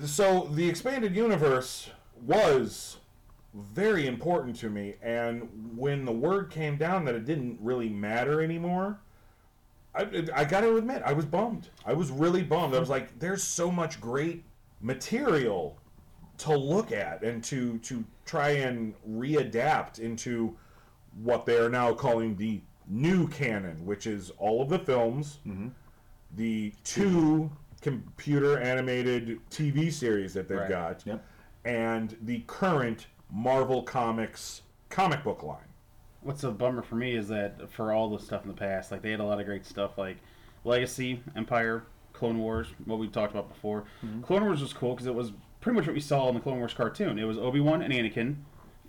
So 0.04 0.50
the 0.54 0.68
expanded 0.68 1.16
universe 1.16 1.90
was 2.26 2.98
very 3.54 4.08
important 4.08 4.58
to 4.58 4.70
me, 4.70 4.96
and 5.02 5.48
when 5.78 6.04
the 6.04 6.12
word 6.12 6.52
came 6.52 6.76
down 6.76 7.06
that 7.06 7.16
it 7.16 7.24
didn't 7.24 7.58
really 7.62 7.88
matter 7.88 8.42
anymore, 8.42 9.00
I, 9.94 10.26
I 10.36 10.44
got 10.44 10.62
to 10.62 10.76
admit 10.76 11.02
I 11.06 11.14
was 11.14 11.24
bummed. 11.24 11.70
I 11.86 11.94
was 11.94 12.12
really 12.12 12.44
bummed. 12.44 12.76
I 12.76 12.80
was 12.80 12.90
like, 12.90 13.18
"There's 13.18 13.42
so 13.42 13.72
much 13.72 14.02
great 14.02 14.44
material 14.82 15.78
to 16.40 16.54
look 16.58 16.92
at 16.92 17.24
and 17.24 17.42
to 17.46 17.78
to 17.80 18.04
try 18.26 18.50
and 18.50 18.94
readapt 19.10 20.00
into 20.00 20.58
what 21.24 21.46
they 21.46 21.58
are 21.58 21.70
now 21.70 21.94
calling 21.94 22.36
the 22.36 22.62
new 22.88 23.28
canon, 23.30 23.86
which 23.86 24.06
is 24.08 24.32
all 24.38 24.62
of 24.62 24.70
the 24.70 24.80
films, 24.80 25.40
mm-hmm. 25.48 25.68
the 26.36 26.74
two 26.84 27.50
computer 27.82 28.60
animated 28.60 29.40
TV 29.50 29.92
series 29.92 30.34
that 30.34 30.48
they've 30.48 30.58
Right. 30.60 30.70
got, 30.70 31.06
Yep. 31.06 31.24
and 31.66 32.18
the 32.22 32.40
current 32.48 33.08
Marvel 33.32 33.82
Comics 33.84 34.62
comic 34.90 35.24
book 35.24 35.44
line. 35.44 35.58
What's 36.22 36.44
a 36.44 36.52
bummer 36.52 36.82
for 36.82 36.96
me 36.96 37.16
is 37.16 37.28
that 37.28 37.70
for 37.72 37.92
all 37.92 38.10
the 38.10 38.20
stuff 38.24 38.44
in 38.44 38.48
the 38.48 38.56
past, 38.56 38.92
like 38.92 39.02
they 39.02 39.12
had 39.12 39.20
a 39.20 39.24
lot 39.26 39.40
of 39.40 39.46
great 39.46 39.66
stuff 39.66 39.98
like 39.98 40.18
Legacy, 40.64 41.22
Empire, 41.36 41.84
Clone 42.14 42.40
Wars, 42.40 42.68
what 42.86 42.98
we've 42.98 43.12
talked 43.12 43.32
about 43.32 43.50
before. 43.50 43.84
Mm-hmm. 44.04 44.22
Clone 44.22 44.44
Wars 44.46 44.62
was 44.62 44.74
cool 44.74 44.94
because 44.94 45.06
it 45.08 45.14
was 45.14 45.32
pretty 45.62 45.76
much 45.78 45.86
what 45.86 45.94
we 45.94 46.00
saw 46.02 46.28
in 46.30 46.36
the 46.36 46.42
Clone 46.42 46.58
Wars 46.58 46.74
cartoon. 46.74 47.20
It 47.20 47.26
was 47.26 47.38
Obi 47.38 47.60
Wan 47.60 47.82
and 47.82 47.94
Anakin 47.94 48.36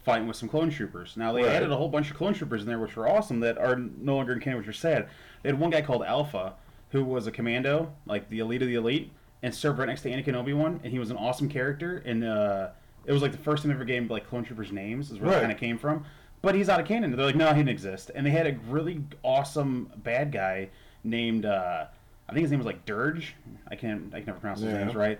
fighting 0.06 0.28
with 0.28 0.36
some 0.36 0.48
clone 0.48 0.70
troopers. 0.70 1.16
Now 1.16 1.32
they 1.32 1.42
Right. 1.42 1.50
added 1.50 1.72
a 1.72 1.76
whole 1.76 1.88
bunch 1.88 2.12
of 2.12 2.16
clone 2.16 2.32
troopers 2.32 2.62
in 2.62 2.68
there, 2.68 2.78
which 2.78 2.94
were 2.94 3.08
awesome. 3.08 3.40
That 3.40 3.58
are 3.58 3.74
no 3.76 4.14
longer 4.14 4.32
in 4.32 4.38
canon, 4.40 4.58
which 4.60 4.68
are 4.68 4.72
sad. 4.72 5.08
They 5.42 5.48
had 5.48 5.58
one 5.58 5.70
guy 5.70 5.82
called 5.82 6.04
Alpha, 6.04 6.54
who 6.90 7.04
was 7.04 7.26
a 7.26 7.32
commando, 7.32 7.92
like 8.06 8.28
the 8.30 8.38
elite 8.38 8.62
of 8.62 8.68
the 8.68 8.76
elite, 8.76 9.10
and 9.42 9.52
served 9.52 9.80
right 9.80 9.86
next 9.88 10.02
to 10.02 10.10
Anakin 10.10 10.34
Obi 10.36 10.52
Wan, 10.52 10.78
and 10.84 10.92
he 10.92 11.00
was 11.00 11.10
an 11.10 11.16
awesome 11.16 11.48
character. 11.48 12.04
And 12.06 12.22
uh, 12.22 12.68
it 13.04 13.10
was 13.12 13.20
like 13.20 13.32
the 13.32 13.38
first 13.38 13.64
time 13.64 13.70
they 13.70 13.74
ever 13.74 13.84
gave 13.84 14.08
like 14.08 14.28
clone 14.28 14.44
troopers 14.44 14.70
names, 14.70 15.10
is 15.10 15.18
where 15.18 15.30
Right. 15.30 15.38
it 15.38 15.40
kind 15.40 15.52
of 15.52 15.58
came 15.58 15.76
from. 15.76 16.04
But 16.40 16.54
he's 16.54 16.68
out 16.68 16.78
of 16.78 16.86
canon. 16.86 17.10
They're 17.16 17.26
like, 17.26 17.34
no, 17.34 17.48
he 17.48 17.54
didn't 17.54 17.70
exist. 17.70 18.12
And 18.14 18.24
they 18.24 18.30
had 18.30 18.46
a 18.46 18.56
really 18.68 19.02
awesome 19.24 19.90
bad 19.96 20.30
guy 20.30 20.68
named, 21.02 21.44
uh, 21.46 21.86
I 22.28 22.32
think 22.32 22.42
his 22.42 22.52
name 22.52 22.60
was 22.60 22.66
like 22.66 22.86
Durge. 22.86 23.30
I 23.66 23.74
can't, 23.74 24.14
I 24.14 24.18
can 24.18 24.26
never 24.26 24.38
pronounce 24.38 24.60
his 24.60 24.70
Yeah. 24.72 24.78
names 24.84 24.94
right. 24.94 25.18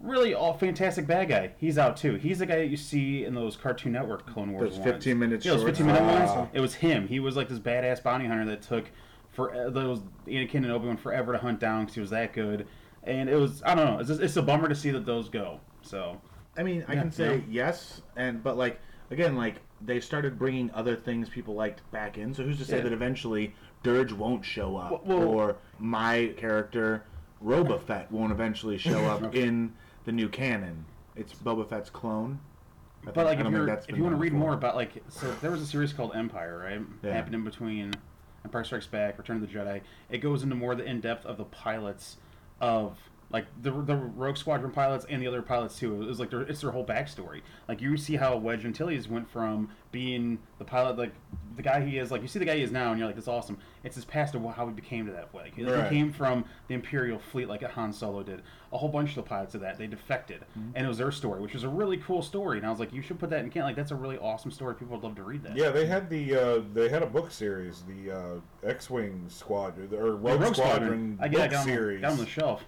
Really, 0.00 0.34
all 0.34 0.52
fantastic 0.54 1.06
bad 1.06 1.28
guy. 1.28 1.52
He's 1.56 1.78
out 1.78 1.96
too. 1.96 2.14
He's 2.16 2.40
the 2.40 2.46
guy 2.46 2.56
that 2.56 2.66
you 2.66 2.76
see 2.76 3.24
in 3.24 3.34
those 3.34 3.56
Cartoon 3.56 3.92
Network 3.92 4.26
Clone 4.26 4.52
Wars. 4.52 4.76
Those 4.76 4.84
15 4.84 5.18
minute 5.18 5.44
Yeah, 5.44 5.52
those 5.54 5.62
15 5.64 5.86
minute 5.86 6.02
Ah. 6.02 6.34
ones. 6.36 6.50
It 6.52 6.60
was 6.60 6.74
him. 6.74 7.06
He 7.08 7.20
was 7.20 7.36
like 7.36 7.48
this 7.48 7.58
badass 7.60 8.02
bounty 8.02 8.26
hunter 8.26 8.44
that 8.46 8.60
took 8.62 8.90
for 9.30 9.70
those 9.70 10.00
Anakin 10.26 10.56
and 10.56 10.70
Obi 10.72 10.86
Wan 10.88 10.96
forever 10.96 11.32
to 11.32 11.38
hunt 11.38 11.60
down 11.60 11.82
because 11.82 11.94
he 11.94 12.00
was 12.00 12.10
that 12.10 12.32
good. 12.32 12.66
And 13.04 13.28
it 13.28 13.36
was, 13.36 13.62
I 13.64 13.74
don't 13.74 13.86
know. 13.86 13.98
It's, 13.98 14.08
just, 14.08 14.20
it's 14.20 14.36
a 14.36 14.42
bummer 14.42 14.68
to 14.68 14.74
see 14.74 14.90
that 14.90 15.06
those 15.06 15.28
go. 15.28 15.60
So 15.82 16.20
I 16.58 16.62
mean, 16.62 16.84
I 16.88 16.94
Yeah, 16.94 17.00
can 17.00 17.10
say 17.12 17.36
yeah. 17.36 17.66
yes, 17.66 18.02
and 18.16 18.42
but 18.42 18.56
like 18.56 18.80
again, 19.10 19.36
like 19.36 19.56
they 19.80 20.00
started 20.00 20.38
bringing 20.38 20.70
other 20.72 20.96
things 20.96 21.28
people 21.28 21.54
liked 21.54 21.88
back 21.92 22.18
in. 22.18 22.34
So 22.34 22.42
who's 22.42 22.58
to 22.58 22.64
say 22.64 22.78
Yeah. 22.78 22.84
that 22.84 22.92
eventually 22.92 23.54
Durge 23.84 24.12
won't 24.12 24.44
show 24.44 24.76
up, 24.76 24.90
Well- 24.90 25.02
well- 25.04 25.28
or 25.28 25.56
my 25.78 26.32
character 26.36 27.04
Boba 27.42 27.78
Fett 27.80 28.10
won't 28.10 28.32
eventually 28.32 28.78
show 28.78 29.04
up 29.04 29.34
in 29.34 29.72
the 30.04 30.12
new 30.12 30.28
canon? 30.28 30.84
It's 31.16 31.32
Boba 31.32 31.68
Fett's 31.68 31.90
clone. 31.90 32.40
I 33.02 33.04
think- 33.06 33.14
But 33.14 33.26
like, 33.26 33.38
I 33.38 33.46
if 33.46 33.50
you're 33.52 33.66
that's 33.66 33.86
if 33.88 33.96
you 33.96 34.02
want 34.02 34.14
to 34.14 34.20
read 34.20 34.30
before. 34.32 34.46
more 34.48 34.54
about 34.54 34.76
like, 34.76 35.02
so 35.08 35.30
there 35.40 35.50
was 35.50 35.60
a 35.62 35.66
series 35.66 35.92
called 35.92 36.14
Empire, 36.14 36.58
right? 36.58 36.80
Yeah. 37.02 37.12
Happened 37.14 37.34
in 37.34 37.44
between 37.44 37.92
Empire 38.44 38.64
Strikes 38.64 38.86
Back, 38.86 39.18
Return 39.18 39.36
of 39.36 39.42
the 39.42 39.54
Jedi. 39.54 39.80
It 40.10 40.18
goes 40.18 40.42
into 40.42 40.54
more 40.54 40.74
the 40.74 40.84
in 40.84 41.00
depth 41.00 41.26
of 41.26 41.36
the 41.36 41.44
pilots 41.44 42.16
of 42.60 42.98
like 43.30 43.46
the 43.62 43.70
the 43.70 43.96
Rogue 43.96 44.36
Squadron 44.36 44.70
pilots 44.70 45.06
and 45.08 45.20
the 45.20 45.26
other 45.26 45.42
pilots 45.42 45.78
too. 45.78 46.02
It 46.02 46.06
was 46.06 46.20
like 46.20 46.30
their, 46.30 46.42
it's 46.42 46.60
their 46.60 46.70
whole 46.70 46.84
backstory. 46.86 47.42
Like 47.68 47.80
you 47.80 47.96
see 47.96 48.16
how 48.16 48.36
Wedge 48.36 48.64
Antilles 48.64 49.08
went 49.08 49.28
from 49.30 49.70
being 49.90 50.38
the 50.58 50.64
pilot, 50.64 50.96
like 50.98 51.12
the 51.56 51.62
guy 51.62 51.80
he 51.84 51.98
is, 51.98 52.10
like 52.10 52.22
you 52.22 52.28
see 52.28 52.38
the 52.38 52.44
guy 52.44 52.56
he 52.56 52.62
is 52.62 52.70
now, 52.72 52.90
and 52.90 52.98
you're 52.98 53.06
like, 53.06 53.14
that's 53.16 53.28
awesome. 53.28 53.58
It's 53.84 53.94
his 53.96 54.04
past 54.04 54.34
of 54.34 54.42
how 54.54 54.66
he 54.66 54.72
became 54.72 55.06
to 55.06 55.12
that 55.12 55.32
way. 55.34 55.52
Like, 55.56 55.68
Right. 55.70 55.90
He 55.90 55.96
came 55.98 56.12
from 56.12 56.44
the 56.68 56.74
Imperial 56.74 57.18
fleet, 57.18 57.48
like 57.48 57.62
Han 57.62 57.92
Solo 57.92 58.22
did. 58.22 58.42
A 58.72 58.78
whole 58.78 58.88
bunch 58.88 59.10
of 59.10 59.14
the 59.16 59.22
pilots 59.22 59.54
of 59.54 59.60
that 59.60 59.78
they 59.78 59.86
defected, 59.86 60.40
Mm-hmm. 60.58 60.70
and 60.74 60.84
it 60.84 60.88
was 60.88 60.98
their 60.98 61.12
story, 61.12 61.40
which 61.40 61.54
was 61.54 61.62
a 61.62 61.68
really 61.68 61.96
cool 61.98 62.22
story. 62.22 62.58
And 62.58 62.66
I 62.66 62.70
was 62.70 62.80
like, 62.80 62.92
you 62.92 63.02
should 63.02 63.18
put 63.20 63.30
that 63.30 63.44
in 63.44 63.50
canon. 63.50 63.68
Like 63.68 63.76
that's 63.76 63.92
a 63.92 63.96
really 63.96 64.18
awesome 64.18 64.50
story. 64.50 64.74
People 64.74 64.96
would 64.96 65.04
love 65.04 65.14
to 65.16 65.22
read 65.22 65.42
that. 65.44 65.56
Yeah, 65.56 65.70
they 65.70 65.86
had 65.86 66.10
the 66.10 66.34
uh, 66.34 66.62
they 66.72 66.88
had 66.88 67.02
a 67.02 67.06
book 67.06 67.30
series, 67.30 67.82
the 67.82 68.16
uh, 68.16 68.68
X-wing 68.68 69.24
Squadron 69.28 69.88
or 69.94 70.18
Yeah, 70.20 70.34
Rogue, 70.44 70.54
Squadron, 70.56 71.18
I, 71.20 71.28
book 71.28 71.40
I 71.40 71.48
got 71.48 71.64
series. 71.64 72.00
got 72.00 72.12
'em 72.12 72.18
on 72.18 72.24
the 72.24 72.30
shelf. 72.30 72.64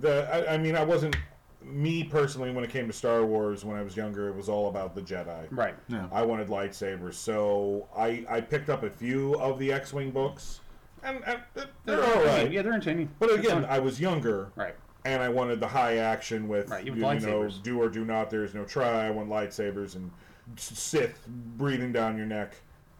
The 0.00 0.28
I, 0.32 0.54
I 0.54 0.58
mean, 0.58 0.76
I 0.76 0.84
wasn't 0.84 1.16
me 1.62 2.04
personally 2.04 2.50
when 2.50 2.64
it 2.64 2.70
came 2.70 2.86
to 2.86 2.92
Star 2.92 3.24
Wars 3.24 3.64
when 3.64 3.76
I 3.76 3.82
was 3.82 3.96
younger. 3.96 4.28
It 4.28 4.36
was 4.36 4.48
all 4.48 4.68
about 4.68 4.94
the 4.94 5.02
Jedi. 5.02 5.46
Right. 5.50 5.74
Yeah. 5.88 6.06
I 6.12 6.22
wanted 6.22 6.48
lightsabers, 6.48 7.14
so 7.14 7.88
I 7.96 8.24
I 8.28 8.40
picked 8.40 8.68
up 8.68 8.82
a 8.82 8.90
few 8.90 9.34
of 9.36 9.58
the 9.58 9.72
X-wing 9.72 10.10
books, 10.10 10.60
um, 11.04 11.20
uh, 11.26 11.30
uh, 11.30 11.32
and, 11.32 11.42
and 11.56 11.68
they're 11.84 12.04
all 12.04 12.24
right. 12.24 12.50
Yeah, 12.50 12.62
they're 12.62 12.72
entertaining. 12.72 13.10
But 13.18 13.34
again. 13.34 13.64
I 13.66 13.78
was 13.78 14.00
younger, 14.00 14.50
right. 14.56 14.74
and 15.04 15.22
I 15.22 15.28
wanted 15.28 15.60
the 15.60 15.68
high 15.68 15.96
action 15.96 16.48
with 16.48 16.70
Right, 16.70 16.84
you 16.84 16.94
you, 16.94 17.00
know 17.00 17.48
do 17.62 17.80
or 17.80 17.88
do 17.88 18.04
not. 18.04 18.30
There's 18.30 18.54
no 18.54 18.64
try. 18.64 19.06
I 19.06 19.10
want 19.10 19.28
lightsabers 19.28 19.96
and 19.96 20.10
Sith 20.56 21.26
breathing 21.26 21.92
down 21.92 22.16
your 22.16 22.26
neck. 22.26 22.54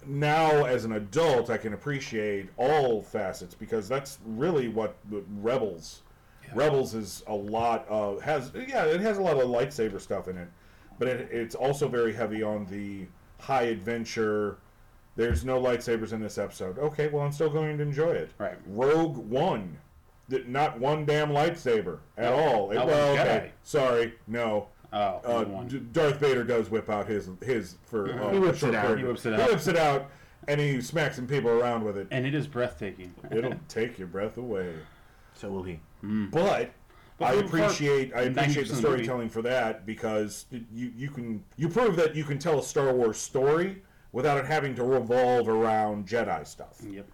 Now, 0.07 0.64
as 0.64 0.85
an 0.85 0.92
adult, 0.92 1.50
I 1.50 1.57
can 1.57 1.75
appreciate 1.75 2.49
all 2.57 3.02
facets 3.02 3.54
because 3.54 3.88
that's 3.88 4.18
really 4.25 4.68
what 4.68 4.97
the 5.11 5.23
Rebels. 6.55 6.95
Rebels 6.95 6.95
is 6.95 7.23
a 7.26 7.35
lot 7.35 7.87
of 7.88 8.21
has 8.23 8.50
yeah 8.55 8.85
it 8.85 9.00
has 9.00 9.19
a 9.19 9.23
lot 9.23 9.37
of 9.37 9.49
lightsaber 9.49 10.00
stuff 10.00 10.28
in 10.28 10.37
it, 10.38 10.49
but 10.99 11.09
it, 11.09 11.28
it's 11.33 11.55
also 11.55 11.88
very 11.88 12.12
heavy 12.12 12.43
on 12.43 12.67
the 12.67 13.07
high 13.40 13.62
adventure. 13.64 14.59
There's 15.17 15.45
no 15.45 15.61
lightsabers 15.61 16.12
in 16.12 16.21
this 16.21 16.38
episode. 16.38 16.78
Okay, 16.78 17.09
well 17.09 17.25
I'm 17.25 17.33
still 17.33 17.50
going 17.50 17.76
to 17.78 17.83
enjoy 17.83 18.11
it. 18.12 18.31
Right. 18.38 18.57
Rogue 18.67 19.17
One, 19.17 19.76
not 20.47 20.78
one 20.78 21.05
damn 21.05 21.31
lightsaber 21.31 21.99
at 22.17 22.33
all. 22.33 22.71
It, 22.71 22.76
well, 22.76 23.12
okay, 23.14 23.50
sorry, 23.62 24.14
no. 24.26 24.69
Oh, 24.93 25.21
Uh, 25.25 25.45
one. 25.45 25.69
D- 25.69 25.81
Darth 25.93 26.17
Vader 26.19 26.45
does 26.45 26.71
whip 26.71 26.88
out 26.88 27.07
his 27.07 27.28
his 27.43 27.76
for 27.85 28.11
uh, 28.23 28.31
He 28.33 28.38
whips 28.38 28.62
it 28.62 28.75
out. 28.75 28.87
period. 28.87 29.00
He 29.00 29.05
whips 29.05 29.26
it 29.26 29.38
He 29.38 29.43
whips 29.45 29.67
it 29.67 29.76
out, 29.76 30.11
and 30.47 30.59
he 30.61 30.81
smacks 30.81 31.17
some 31.17 31.26
people 31.26 31.50
around 31.50 31.85
with 31.85 31.99
it. 31.99 32.07
and 32.11 32.25
it 32.25 32.35
is 32.35 32.47
breathtaking. 32.47 33.12
It'll 33.31 33.52
take 33.69 33.99
your 33.99 34.09
breath 34.09 34.38
away. 34.38 34.73
So 35.38 35.50
will 35.50 35.62
he? 35.62 35.80
But, 36.30 36.73
I 37.21 37.35
appreciate 37.35 38.14
I 38.14 38.23
appreciate 38.23 38.68
the 38.68 38.75
the 38.75 38.80
storytelling 38.80 39.28
for 39.28 39.42
that 39.42 39.87
because 39.87 40.47
you 40.50 40.92
you 40.97 41.11
can 41.11 41.45
you 41.57 41.68
prove 41.68 41.97
that 41.97 42.14
you 42.14 42.25
can 42.25 42.38
tell 42.38 42.61
a 42.61 42.62
Star 42.62 42.92
Wars 42.92 43.18
story 43.18 43.83
without 44.12 44.38
it 44.38 44.47
having 44.47 44.75
to 44.76 44.85
revolve 44.85 45.49
around 45.49 46.07
Jedi 46.07 46.47
stuff. 46.47 46.80
Yep. 46.88 47.07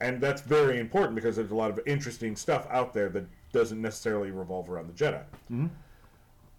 And 0.00 0.20
that's 0.20 0.40
very 0.40 0.78
important 0.78 1.14
because 1.14 1.36
there's 1.36 1.50
a 1.50 1.54
lot 1.54 1.70
of 1.70 1.80
interesting 1.86 2.34
stuff 2.34 2.66
out 2.70 2.94
there 2.94 3.08
that 3.10 3.26
doesn't 3.52 3.80
necessarily 3.80 4.30
revolve 4.30 4.70
around 4.70 4.86
the 4.86 4.92
Jedi. 4.92 5.22
Mm-hmm. 5.50 5.66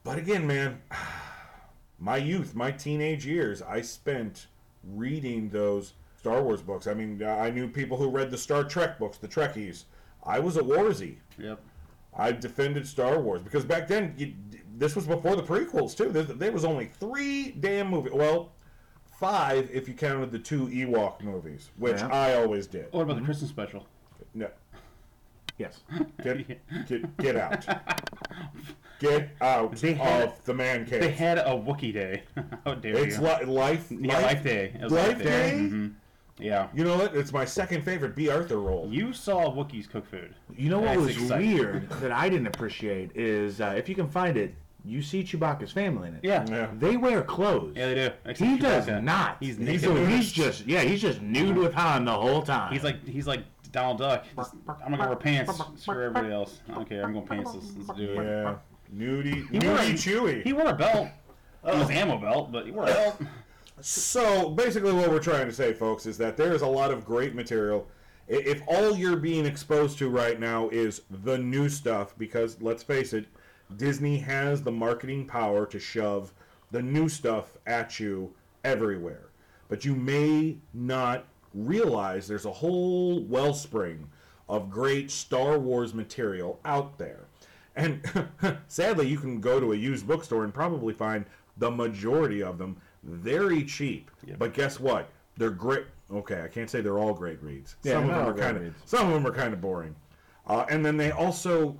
But 0.03 0.17
again, 0.17 0.45
man, 0.45 0.81
my 1.99 2.17
youth, 2.17 2.55
my 2.55 2.71
teenage 2.71 3.25
years, 3.25 3.61
I 3.61 3.81
spent 3.81 4.47
reading 4.83 5.49
those 5.49 5.93
Star 6.17 6.43
Wars 6.43 6.61
books. 6.61 6.87
I 6.87 6.93
mean, 6.93 7.23
I 7.23 7.49
knew 7.49 7.67
people 7.67 7.97
who 7.97 8.09
read 8.09 8.29
the 8.29 8.37
Star 8.37 8.63
Trek 8.63 8.99
books, 8.99 9.17
the 9.17 9.27
Trekkies. 9.27 9.85
I 10.23 10.39
was 10.39 10.57
a 10.57 10.61
Warzy. 10.61 11.17
Yep. 11.37 11.59
I 12.15 12.31
defended 12.31 12.87
Star 12.87 13.19
Wars 13.19 13.41
because 13.41 13.63
back 13.65 13.87
then 13.87 14.13
you, 14.17 14.33
this 14.77 14.95
was 14.95 15.07
before 15.07 15.35
the 15.35 15.43
prequels 15.43 15.95
too. 15.95 16.09
There, 16.09 16.23
there 16.23 16.51
was 16.51 16.65
only 16.65 16.91
three 16.99 17.51
damn 17.59 17.89
movies. 17.89 18.11
Well, 18.13 18.51
five 19.19 19.69
if 19.71 19.87
you 19.87 19.93
counted 19.93 20.31
the 20.31 20.39
two 20.39 20.67
Ewok 20.67 21.21
movies, 21.21 21.69
which 21.77 21.97
Yeah. 21.97 22.07
I 22.07 22.35
always 22.35 22.67
did. 22.67 22.87
What 22.91 23.03
about 23.03 23.17
the 23.17 23.23
Christmas 23.25 23.49
special? 23.49 23.85
No, 24.33 24.49
Yes. 25.57 25.81
get 26.23 26.47
get 26.87 27.17
get 27.17 27.35
out, 27.37 27.65
get 28.99 29.29
out 29.41 29.75
They 29.77 29.93
had- 29.93 30.23
of 30.29 30.45
the 30.45 30.53
man 30.53 30.85
cave. 30.85 31.01
They 31.01 31.11
had 31.11 31.37
a 31.37 31.43
Wookiee 31.51 31.93
day. 31.93 32.23
How 32.65 32.75
dare 32.75 32.97
it's 32.97 33.17
you? 33.17 33.23
li- 33.23 33.45
life, 33.45 33.87
yeah, 33.91 34.19
Life 34.19 34.43
Day. 34.43 34.73
It 34.75 34.83
was 34.83 34.91
Life 34.93 35.21
Day? 35.23 35.51
Mhm. 35.55 35.93
Yeah. 36.41 36.67
You 36.73 36.83
know 36.83 36.97
what? 36.97 37.15
It's 37.15 37.31
my 37.31 37.45
second 37.45 37.83
favorite 37.83 38.15
Bea 38.15 38.29
Arthur 38.29 38.59
role. 38.59 38.87
You 38.91 39.13
saw 39.13 39.51
Wookiees 39.53 39.89
cook 39.89 40.05
food. 40.09 40.33
You 40.57 40.69
know 40.69 40.79
what 40.79 40.87
That's 40.95 40.99
was 41.01 41.17
exciting. 41.17 41.53
weird 41.53 41.89
that 42.01 42.11
I 42.11 42.27
didn't 42.29 42.47
appreciate 42.47 43.15
is 43.15 43.61
uh, 43.61 43.73
if 43.77 43.87
you 43.87 43.95
can 43.95 44.07
find 44.09 44.37
it, 44.37 44.55
you 44.83 45.03
see 45.03 45.23
Chewbacca's 45.23 45.71
family 45.71 46.07
in 46.07 46.15
it. 46.15 46.21
Yeah. 46.23 46.43
Yeah. 46.49 46.69
They 46.79 46.97
wear 46.97 47.21
clothes. 47.21 47.73
Yeah, 47.75 47.87
they 47.89 47.95
do. 47.95 48.09
Except 48.25 48.49
He 48.51 48.57
does 48.57 48.87
Chewbacca. 48.87 49.03
not. 49.03 49.37
He's 49.39 49.57
he's, 49.57 49.59
naked. 49.67 49.81
so 49.81 50.05
he's 50.07 50.31
just 50.31 50.65
yeah, 50.65 50.81
he's 50.81 51.01
just 51.01 51.21
nude 51.21 51.55
with 51.57 51.73
Han 51.75 52.05
the 52.05 52.11
whole 52.11 52.41
time. 52.41 52.73
He's 52.73 52.83
like 52.83 53.05
he's 53.07 53.27
like 53.27 53.43
Donald 53.71 53.99
Duck. 53.99 54.25
Just, 54.35 54.53
I'm 54.83 54.91
gonna 54.91 55.07
wear 55.07 55.15
pants. 55.15 55.61
Screw 55.77 56.03
everybody 56.05 56.33
else. 56.33 56.59
Okay, 56.77 56.99
I'm 56.99 57.13
going 57.13 57.25
pantsless. 57.27 57.71
Let's 57.77 57.97
do 57.99 58.19
it. 58.19 58.25
Yeah, 58.25 58.55
nudie, 58.93 59.47
He 59.51 59.65
wore, 59.65 59.77
nudie, 59.77 59.91
a, 59.91 59.93
chewy. 59.93 60.43
he 60.43 60.51
wore 60.53 60.67
a 60.69 60.73
belt. 60.75 61.07
It 61.63 61.75
was 61.77 61.89
ammo 61.91 62.17
belt, 62.17 62.51
but 62.51 62.65
he 62.65 62.71
wore 62.71 62.83
a 62.85 62.87
belt. 62.87 63.21
So 63.81 64.49
basically, 64.49 64.93
what 64.93 65.09
we're 65.09 65.19
trying 65.19 65.47
to 65.47 65.53
say, 65.53 65.73
folks, 65.73 66.05
is 66.05 66.17
that 66.19 66.37
there 66.37 66.53
is 66.53 66.61
a 66.61 66.67
lot 66.67 66.91
of 66.91 67.03
great 67.03 67.33
material. 67.33 67.87
If 68.27 68.61
all 68.67 68.95
you're 68.95 69.15
being 69.15 69.45
exposed 69.45 69.97
to 69.97 70.09
right 70.09 70.39
now 70.39 70.69
is 70.69 71.01
the 71.09 71.37
new 71.37 71.67
stuff, 71.67 72.15
because 72.17 72.61
let's 72.61 72.83
face 72.83 73.13
it, 73.13 73.25
Disney 73.77 74.19
has 74.19 74.61
the 74.61 74.71
marketing 74.71 75.25
power 75.25 75.65
to 75.65 75.79
shove 75.79 76.31
the 76.69 76.81
new 76.81 77.09
stuff 77.09 77.57
at 77.65 77.99
you 77.99 78.33
everywhere. 78.63 79.29
But 79.67 79.83
you 79.83 79.95
may 79.95 80.57
not 80.73 81.25
realize 81.53 82.27
there's 82.27 82.45
a 82.45 82.51
whole 82.51 83.21
wellspring 83.23 84.07
of 84.47 84.69
great 84.69 85.09
Star 85.09 85.57
Wars 85.57 85.93
material 85.93 86.59
out 86.65 86.97
there. 86.97 87.25
And 87.75 88.03
sadly, 88.67 89.07
you 89.07 89.17
can 89.17 89.41
go 89.41 89.59
to 89.59 89.73
a 89.73 89.75
used 89.75 90.07
bookstore 90.07 90.43
and 90.43 90.53
probably 90.53 90.93
find 90.93 91.25
the 91.57 91.71
majority 91.71 92.43
of 92.43 92.57
them 92.57 92.77
very 93.03 93.63
cheap. 93.63 94.11
But 94.37 94.53
guess 94.53 94.79
what? 94.79 95.09
They're 95.37 95.49
great. 95.49 95.85
Okay, 96.11 96.41
I 96.43 96.47
can't 96.47 96.69
say 96.69 96.81
they're 96.81 96.99
all 96.99 97.13
great 97.13 97.41
reads. 97.41 97.75
Yeah, 97.83 97.93
some 97.93 98.09
of 98.09 98.15
them 98.15 98.27
are 98.27 98.33
kind 98.33 98.57
of 98.57 98.73
some 98.85 99.07
of 99.07 99.13
them 99.13 99.25
are 99.25 99.35
kind 99.35 99.53
of 99.53 99.61
boring. 99.61 99.95
Uh, 100.47 100.65
and 100.69 100.85
then 100.85 100.97
they 100.97 101.11
also 101.11 101.77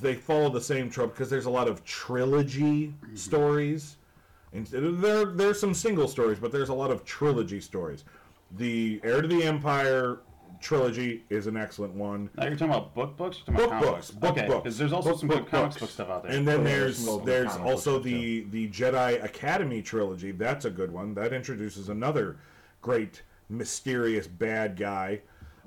they 0.00 0.14
follow 0.14 0.48
the 0.48 0.60
same 0.60 0.90
trope 0.90 1.12
because 1.12 1.30
there's 1.30 1.46
a 1.46 1.50
lot 1.50 1.68
of 1.68 1.84
trilogy 1.84 2.94
stories. 3.14 3.96
And 4.52 4.66
there 4.66 5.26
there's 5.26 5.60
some 5.60 5.74
single 5.74 6.08
stories, 6.08 6.38
but 6.38 6.52
there's 6.52 6.70
a 6.70 6.74
lot 6.74 6.90
of 6.90 7.04
trilogy 7.04 7.60
stories. 7.60 8.04
The 8.56 9.00
Heir 9.04 9.22
to 9.22 9.28
the 9.28 9.44
Empire 9.44 10.18
trilogy 10.60 11.24
is 11.30 11.46
an 11.46 11.56
excellent 11.56 11.94
one. 11.94 12.30
Now 12.36 12.44
you're 12.46 12.52
talking 12.52 12.68
about 12.74 12.94
book 12.94 13.16
books. 13.16 13.42
You're 13.46 13.56
talking 13.56 13.56
Book 13.56 13.66
about 13.70 13.80
comic 13.82 13.94
books, 13.96 14.10
book 14.10 14.30
okay, 14.38 14.46
books. 14.46 14.62
because 14.62 14.78
there's 14.78 14.92
also 14.92 15.10
Book- 15.10 15.20
some 15.20 15.28
book 15.28 15.38
good 15.38 15.50
comics 15.50 15.78
book 15.78 15.90
stuff 15.90 16.10
out 16.10 16.22
there. 16.22 16.32
And 16.32 16.46
then 16.46 16.58
yeah, 16.60 16.64
there's 16.64 17.06
there's 17.24 17.56
also 17.56 17.94
books, 17.94 18.04
the 18.04 18.40
the 18.50 18.68
Jedi 18.68 19.22
Academy 19.24 19.82
trilogy. 19.82 20.30
That's 20.32 20.64
a 20.64 20.70
good 20.70 20.92
one. 20.92 21.14
That 21.14 21.32
introduces 21.32 21.88
another 21.88 22.36
great 22.82 23.22
mysterious 23.48 24.26
bad 24.26 24.76
guy. 24.76 25.20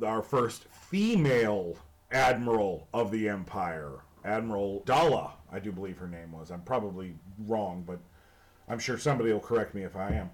Our 0.06 0.22
first 0.22 0.64
female 0.66 1.76
admiral 2.12 2.88
of 2.94 3.12
the 3.12 3.28
Empire, 3.30 3.92
Admiral 4.24 4.84
Daala, 4.86 5.32
I 5.52 5.60
do 5.60 5.72
believe 5.72 5.98
her 5.98 6.08
name 6.08 6.32
was. 6.32 6.52
I'm 6.52 6.62
probably 6.62 7.16
wrong, 7.48 7.84
but 7.86 8.00
I'm 8.70 8.80
sure 8.80 8.98
somebody 8.98 9.32
will 9.34 9.40
correct 9.40 9.74
me 9.76 9.84
if 9.84 9.96
I 9.96 10.10
am. 10.10 10.30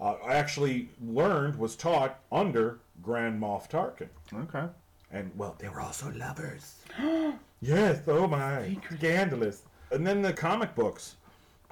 Uh, 0.00 0.14
I 0.24 0.34
actually 0.34 0.90
learned 1.04 1.56
was 1.56 1.76
taught 1.76 2.20
under 2.32 2.80
Grand 3.02 3.40
Moff 3.40 3.68
Tarkin. 3.68 4.08
Okay. 4.34 4.64
And 5.12 5.30
well, 5.36 5.56
they 5.58 5.68
were 5.68 5.80
also 5.80 6.10
lovers. 6.12 6.76
yes, 7.60 8.00
oh 8.06 8.26
my, 8.26 8.76
scandalous. 8.94 9.62
And 9.90 10.06
then 10.06 10.22
the 10.22 10.32
comic 10.32 10.74
books. 10.74 11.16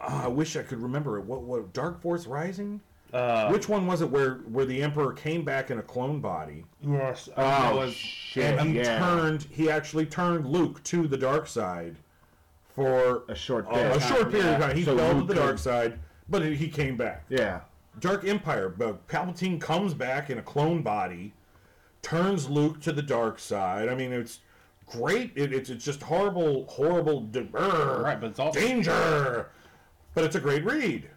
Ah, 0.01 0.25
I 0.25 0.29
wish 0.29 0.57
I 0.57 0.63
could 0.63 0.81
remember 0.83 1.19
it. 1.19 1.25
What? 1.25 1.43
What? 1.43 1.73
Dark 1.73 2.01
Force 2.01 2.27
Rising. 2.27 2.81
Uh, 3.13 3.49
Which 3.49 3.69
one 3.71 3.87
was 3.87 4.03
it? 4.03 4.11
Where 4.11 4.35
where 4.53 4.65
the 4.67 4.83
Emperor 4.83 5.13
came 5.15 5.43
back 5.45 5.71
in 5.71 5.79
a 5.79 5.83
clone 5.83 6.21
body 6.21 6.65
yes. 6.83 7.29
Oh, 7.39 7.89
shit. 7.91 8.59
and 8.59 8.69
he 8.69 8.77
yeah. 8.77 8.99
turned. 8.99 9.45
He 9.51 9.71
actually 9.71 10.05
turned 10.07 10.45
Luke 10.47 10.83
to 10.85 11.09
the 11.09 11.17
dark 11.17 11.47
side 11.47 11.97
for 12.75 13.23
A 13.29 13.35
short 13.35 13.67
a, 13.71 13.75
bit. 13.75 13.97
a 13.97 14.01
short 14.01 14.31
period 14.31 14.55
of 14.55 14.61
time. 14.61 14.77
He 14.77 14.85
So 14.85 14.97
fell 14.97 15.09
to 15.13 15.15
Luke 15.19 15.29
the 15.29 15.35
could- 15.35 15.41
dark 15.41 15.59
side, 15.59 15.99
but 16.29 16.45
he 16.45 16.69
came 16.69 16.97
back. 16.97 17.25
Yeah. 17.31 17.61
Dark 18.01 18.27
Empire, 18.27 18.69
but 18.69 19.07
Palpatine 19.09 19.61
comes 19.61 19.95
back 19.95 20.31
in 20.31 20.39
a 20.39 20.43
clone 20.43 20.83
body, 20.83 21.33
turns 22.03 22.49
Luke 22.49 22.81
to 22.83 22.93
the 22.93 23.03
dark 23.03 23.39
side. 23.39 23.89
I 23.89 23.95
mean, 23.95 24.13
it's 24.13 24.41
great. 24.87 25.33
It, 25.35 25.53
it's 25.53 25.71
it's 25.71 25.85
just 25.85 26.03
horrible, 26.03 26.67
horrible, 26.67 27.21
d- 27.23 27.41
brr, 27.43 28.03
Right, 28.03 28.21
but 28.21 28.31
it's 28.31 28.39
also- 28.39 28.59
danger. 28.61 29.49
But 30.15 30.25
it's 30.25 30.35
a 30.37 30.41
great 30.41 30.65
read, 30.65 31.09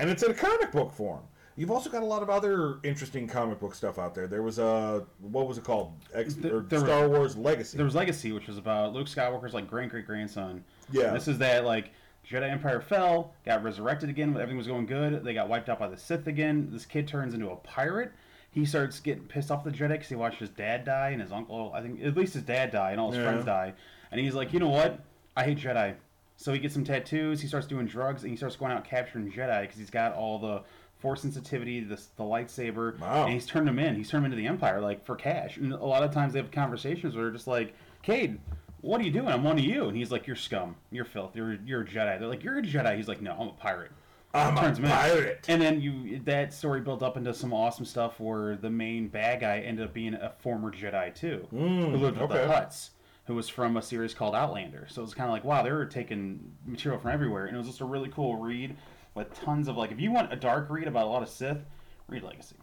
and 0.00 0.10
it's 0.10 0.22
in 0.24 0.30
a 0.30 0.34
comic 0.34 0.72
book 0.72 0.92
form. 0.92 1.20
You've 1.56 1.70
also 1.70 1.90
got 1.90 2.02
a 2.02 2.06
lot 2.06 2.22
of 2.22 2.30
other 2.30 2.78
interesting 2.84 3.28
comic 3.28 3.60
book 3.60 3.74
stuff 3.74 3.98
out 3.98 4.14
there. 4.14 4.26
There 4.26 4.42
was 4.42 4.58
a 4.58 5.04
what 5.20 5.46
was 5.46 5.58
it 5.58 5.64
called? 5.64 5.92
X, 6.14 6.34
There- 6.34 6.60
there 6.60 6.80
was- 6.80 6.88
Star 6.88 7.08
Wars 7.08 7.36
Legacy. 7.36 7.76
There 7.76 7.84
was 7.84 7.94
Legacy, 7.94 8.32
which 8.32 8.46
was 8.48 8.56
about 8.58 8.92
Luke 8.92 9.06
Skywalker's 9.08 9.54
like 9.54 9.68
great 9.68 9.90
great 9.90 10.06
grandson. 10.06 10.64
Yeah. 10.90 11.12
This 11.12 11.28
is 11.28 11.38
that 11.38 11.64
like 11.64 11.90
Jedi 12.28 12.50
Empire 12.50 12.80
fell, 12.80 13.34
got 13.44 13.62
resurrected 13.62 14.08
again. 14.08 14.30
Everything 14.30 14.56
was 14.56 14.66
going 14.66 14.86
good. 14.86 15.24
They 15.24 15.34
got 15.34 15.48
wiped 15.48 15.68
out 15.68 15.78
by 15.78 15.88
the 15.88 15.96
Sith 15.96 16.26
again. 16.26 16.68
This 16.72 16.86
kid 16.86 17.08
turns 17.08 17.34
into 17.34 17.50
a 17.50 17.56
pirate. 17.56 18.12
He 18.52 18.64
starts 18.64 19.00
getting 19.00 19.24
pissed 19.24 19.50
off 19.50 19.64
the 19.64 19.70
Jedi 19.70 19.90
because 19.90 20.08
he 20.08 20.14
watched 20.16 20.38
his 20.38 20.48
dad 20.50 20.84
die 20.84 21.10
and 21.10 21.20
his 21.20 21.32
uncle. 21.32 21.72
I 21.74 21.82
think 21.82 22.02
at 22.04 22.16
least 22.16 22.34
his 22.34 22.42
dad 22.42 22.70
die 22.70 22.92
and 22.92 23.00
all 23.00 23.10
his 23.10 23.18
Yeah. 23.18 23.24
friends 23.30 23.44
die. 23.44 23.74
And 24.10 24.20
he's 24.20 24.34
like, 24.34 24.52
you 24.52 24.58
know 24.60 24.68
what? 24.68 25.00
I 25.36 25.44
hate 25.44 25.58
Jedi. 25.58 25.94
So 26.36 26.52
he 26.52 26.58
gets 26.58 26.74
some 26.74 26.84
tattoos. 26.84 27.40
He 27.40 27.48
starts 27.48 27.66
doing 27.66 27.86
drugs 27.86 28.22
and 28.22 28.30
he 28.30 28.36
starts 28.36 28.56
going 28.56 28.72
out 28.72 28.84
capturing 28.84 29.30
Jedi 29.30 29.62
because 29.62 29.76
he's 29.78 29.90
got 29.90 30.14
all 30.14 30.38
the 30.38 30.62
force 30.98 31.22
sensitivity, 31.22 31.80
the, 31.80 31.96
the 32.16 32.24
lightsaber, 32.24 32.98
Wow. 32.98 33.24
and 33.24 33.32
he's 33.32 33.46
turned 33.46 33.66
them 33.68 33.78
in. 33.78 33.94
He's 33.94 34.10
turned 34.10 34.24
them 34.24 34.32
into 34.32 34.42
the 34.42 34.48
Empire 34.48 34.80
like 34.80 35.04
for 35.04 35.16
cash. 35.16 35.56
And 35.56 35.72
a 35.72 35.76
lot 35.84 36.02
of 36.02 36.12
times 36.12 36.32
they 36.32 36.38
have 36.40 36.50
conversations 36.50 37.14
where 37.14 37.24
they're 37.24 37.32
just 37.32 37.46
like, 37.46 37.74
Cade, 38.02 38.38
what 38.80 39.00
are 39.00 39.04
you 39.04 39.10
doing? 39.10 39.28
I'm 39.28 39.44
one 39.44 39.58
of 39.58 39.64
you. 39.64 39.88
And 39.88 39.96
he's 39.96 40.10
like, 40.10 40.26
You're 40.26 40.36
scum. 40.36 40.76
You're 40.90 41.04
filth. 41.04 41.36
You're 41.36 41.54
you're 41.64 41.82
a 41.82 41.84
Jedi. 41.84 42.18
They're 42.18 42.28
like, 42.28 42.42
You're 42.42 42.58
a 42.58 42.62
Jedi. 42.62 42.96
He's 42.96 43.08
like, 43.08 43.20
No, 43.20 43.32
I'm 43.32 43.48
a 43.48 43.52
pirate. 43.52 43.92
I'm 44.32 44.56
a 44.56 44.68
him 44.68 44.84
in. 44.84 44.90
pirate. 44.90 45.44
And 45.48 45.60
then 45.60 45.80
you 45.80 46.20
that 46.20 46.52
story 46.52 46.80
built 46.80 47.02
up 47.02 47.16
into 47.16 47.34
some 47.34 47.52
awesome 47.52 47.84
stuff 47.84 48.20
where 48.20 48.56
the 48.56 48.70
main 48.70 49.08
bad 49.08 49.40
guy 49.40 49.60
ended 49.60 49.86
up 49.86 49.92
being 49.92 50.14
a 50.14 50.32
former 50.38 50.70
Jedi 50.70 51.14
too, 51.14 51.46
who 51.50 51.56
mm, 51.56 52.00
lived 52.00 52.18
with 52.18 52.30
okay. 52.30 52.46
the 52.46 52.52
Hutts, 52.52 52.90
who 53.26 53.34
was 53.34 53.48
from 53.48 53.76
a 53.76 53.82
series 53.82 54.14
called 54.14 54.34
Outlander. 54.34 54.86
So 54.88 55.02
it 55.02 55.04
was 55.04 55.14
kind 55.14 55.28
of 55.28 55.32
like, 55.32 55.44
wow, 55.44 55.62
they 55.62 55.72
were 55.72 55.86
taking 55.86 56.52
material 56.64 57.00
from 57.00 57.10
everywhere, 57.10 57.46
and 57.46 57.54
it 57.54 57.58
was 57.58 57.66
just 57.66 57.80
a 57.80 57.84
really 57.84 58.08
cool 58.08 58.36
read 58.36 58.76
with 59.14 59.32
tons 59.34 59.66
of 59.66 59.76
like, 59.76 59.90
if 59.90 60.00
you 60.00 60.12
want 60.12 60.32
a 60.32 60.36
dark 60.36 60.70
read 60.70 60.86
about 60.86 61.06
a 61.06 61.10
lot 61.10 61.22
of 61.22 61.28
Sith, 61.28 61.58
read 62.06 62.22
Legacy. 62.22 62.56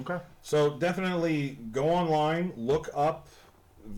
Okay. 0.00 0.18
So 0.42 0.78
definitely 0.78 1.58
go 1.72 1.88
online, 1.88 2.52
look 2.56 2.90
up 2.94 3.28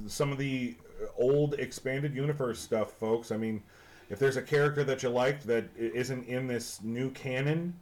some 0.07 0.31
of 0.31 0.39
the 0.39 0.77
old 1.17 1.55
expanded 1.55 2.15
universe 2.15 2.59
stuff, 2.61 2.93
folks. 2.93 3.31
I 3.33 3.37
mean, 3.37 3.63
if 4.09 4.19
there's 4.19 4.37
a 4.37 4.43
character 4.43 4.85
that 4.85 5.03
you 5.03 5.09
liked 5.09 5.47
that 5.47 5.65
i- 5.79 5.83
isn't 5.95 6.27
in 6.27 6.47
this 6.47 6.81
new 6.83 7.11
canon, 7.11 7.75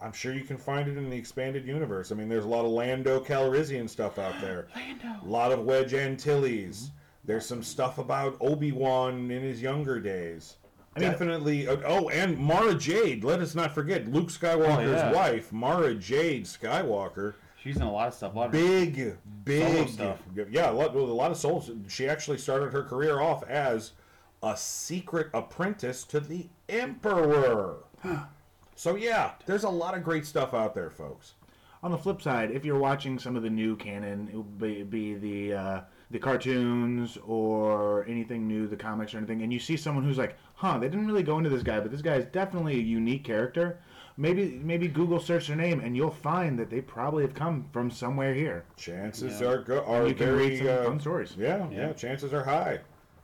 I'm 0.00 0.12
sure 0.12 0.32
you 0.32 0.44
can 0.44 0.56
find 0.58 0.88
it 0.88 0.96
in 0.96 1.10
the 1.10 1.16
expanded 1.16 1.64
universe. 1.66 2.10
I 2.10 2.14
mean, 2.16 2.28
there's 2.28 2.44
a 2.44 2.48
lot 2.48 2.64
of 2.64 2.70
Lando 2.72 3.20
Calrissian 3.22 3.88
stuff 3.88 4.18
out 4.18 4.40
there. 4.40 4.66
Lando. 4.76 5.06
A 5.24 5.28
lot 5.28 5.52
of 5.52 5.64
Wedge 5.64 5.94
Antilles. 5.94 6.90
There's 7.24 7.46
some 7.46 7.62
stuff 7.62 7.98
about 7.98 8.36
Obi 8.40 8.72
Wan 8.72 9.30
in 9.30 9.42
his 9.42 9.62
younger 9.62 10.00
days. 10.00 10.56
Definitely. 10.98 11.68
oh, 11.68 11.80
Oh, 11.86 12.08
and 12.10 12.36
Mara 12.36 12.74
Jade. 12.74 13.24
Let 13.24 13.40
us 13.40 13.54
not 13.54 13.72
forget 13.74 14.08
Luke 14.12 14.28
Skywalker's 14.28 14.88
oh, 15.02 15.10
yeah. 15.10 15.12
wife, 15.12 15.52
Mara 15.52 15.94
Jade 15.94 16.44
Skywalker 16.44 17.34
She's 17.62 17.76
in 17.76 17.82
a 17.82 17.92
lot 17.92 18.08
of 18.08 18.14
stuff. 18.14 18.34
A 18.34 18.38
lot 18.38 18.46
of 18.46 18.52
big, 18.52 19.16
big 19.44 19.88
stuff. 19.88 20.18
Yeah, 20.50 20.70
a 20.70 20.72
lot, 20.72 20.96
a 20.96 20.98
lot 20.98 21.30
of 21.30 21.36
souls. 21.36 21.70
She 21.86 22.08
actually 22.08 22.38
started 22.38 22.72
her 22.72 22.82
career 22.82 23.20
off 23.20 23.44
as 23.44 23.92
a 24.42 24.56
secret 24.56 25.28
apprentice 25.32 26.02
to 26.04 26.18
the 26.18 26.48
Emperor. 26.68 27.76
so 28.74 28.96
yeah, 28.96 29.32
there's 29.46 29.62
a 29.62 29.68
lot 29.68 29.96
of 29.96 30.02
great 30.02 30.26
stuff 30.26 30.54
out 30.54 30.74
there, 30.74 30.90
folks. 30.90 31.34
On 31.84 31.92
the 31.92 31.98
flip 31.98 32.20
side, 32.20 32.50
if 32.50 32.64
you're 32.64 32.78
watching 32.78 33.16
some 33.16 33.36
of 33.36 33.44
the 33.44 33.50
new 33.50 33.76
canon, 33.76 34.28
it 34.32 34.36
would 34.36 34.58
be, 34.58 34.82
be 34.82 35.14
the 35.14 35.54
uh, 35.54 35.80
the 36.10 36.18
cartoons 36.18 37.16
or 37.24 38.04
anything 38.06 38.48
new, 38.48 38.66
the 38.66 38.76
comics 38.76 39.14
or 39.14 39.18
anything, 39.18 39.42
and 39.42 39.52
you 39.52 39.60
see 39.60 39.76
someone 39.76 40.04
who's 40.04 40.18
like, 40.18 40.36
"Huh, 40.54 40.78
they 40.78 40.88
didn't 40.88 41.06
really 41.06 41.22
go 41.22 41.38
into 41.38 41.50
this 41.50 41.62
guy, 41.62 41.78
but 41.78 41.92
this 41.92 42.02
guy 42.02 42.16
is 42.16 42.24
definitely 42.26 42.74
a 42.74 42.82
unique 42.82 43.22
character." 43.22 43.78
Maybe 44.16 44.60
maybe 44.62 44.88
Google 44.88 45.18
search 45.20 45.48
their 45.48 45.56
name, 45.56 45.80
and 45.80 45.96
you'll 45.96 46.10
find 46.10 46.58
that 46.58 46.68
they 46.70 46.80
probably 46.80 47.22
have 47.24 47.34
come 47.34 47.66
from 47.72 47.90
somewhere 47.90 48.34
here. 48.34 48.64
Chances 48.76 49.40
Yeah. 49.40 49.48
are 49.48 49.58
go- 49.62 49.84
are 49.84 50.06
You 50.06 50.14
can 50.14 50.26
very 50.26 50.48
read 50.50 50.58
some 50.58 50.68
uh, 50.68 50.84
fun 50.84 51.00
stories. 51.00 51.34
Yeah, 51.38 51.66
yeah, 51.70 51.86
Yeah. 51.88 51.92
chances 51.94 52.32
are 52.34 52.44
high. 52.44 52.80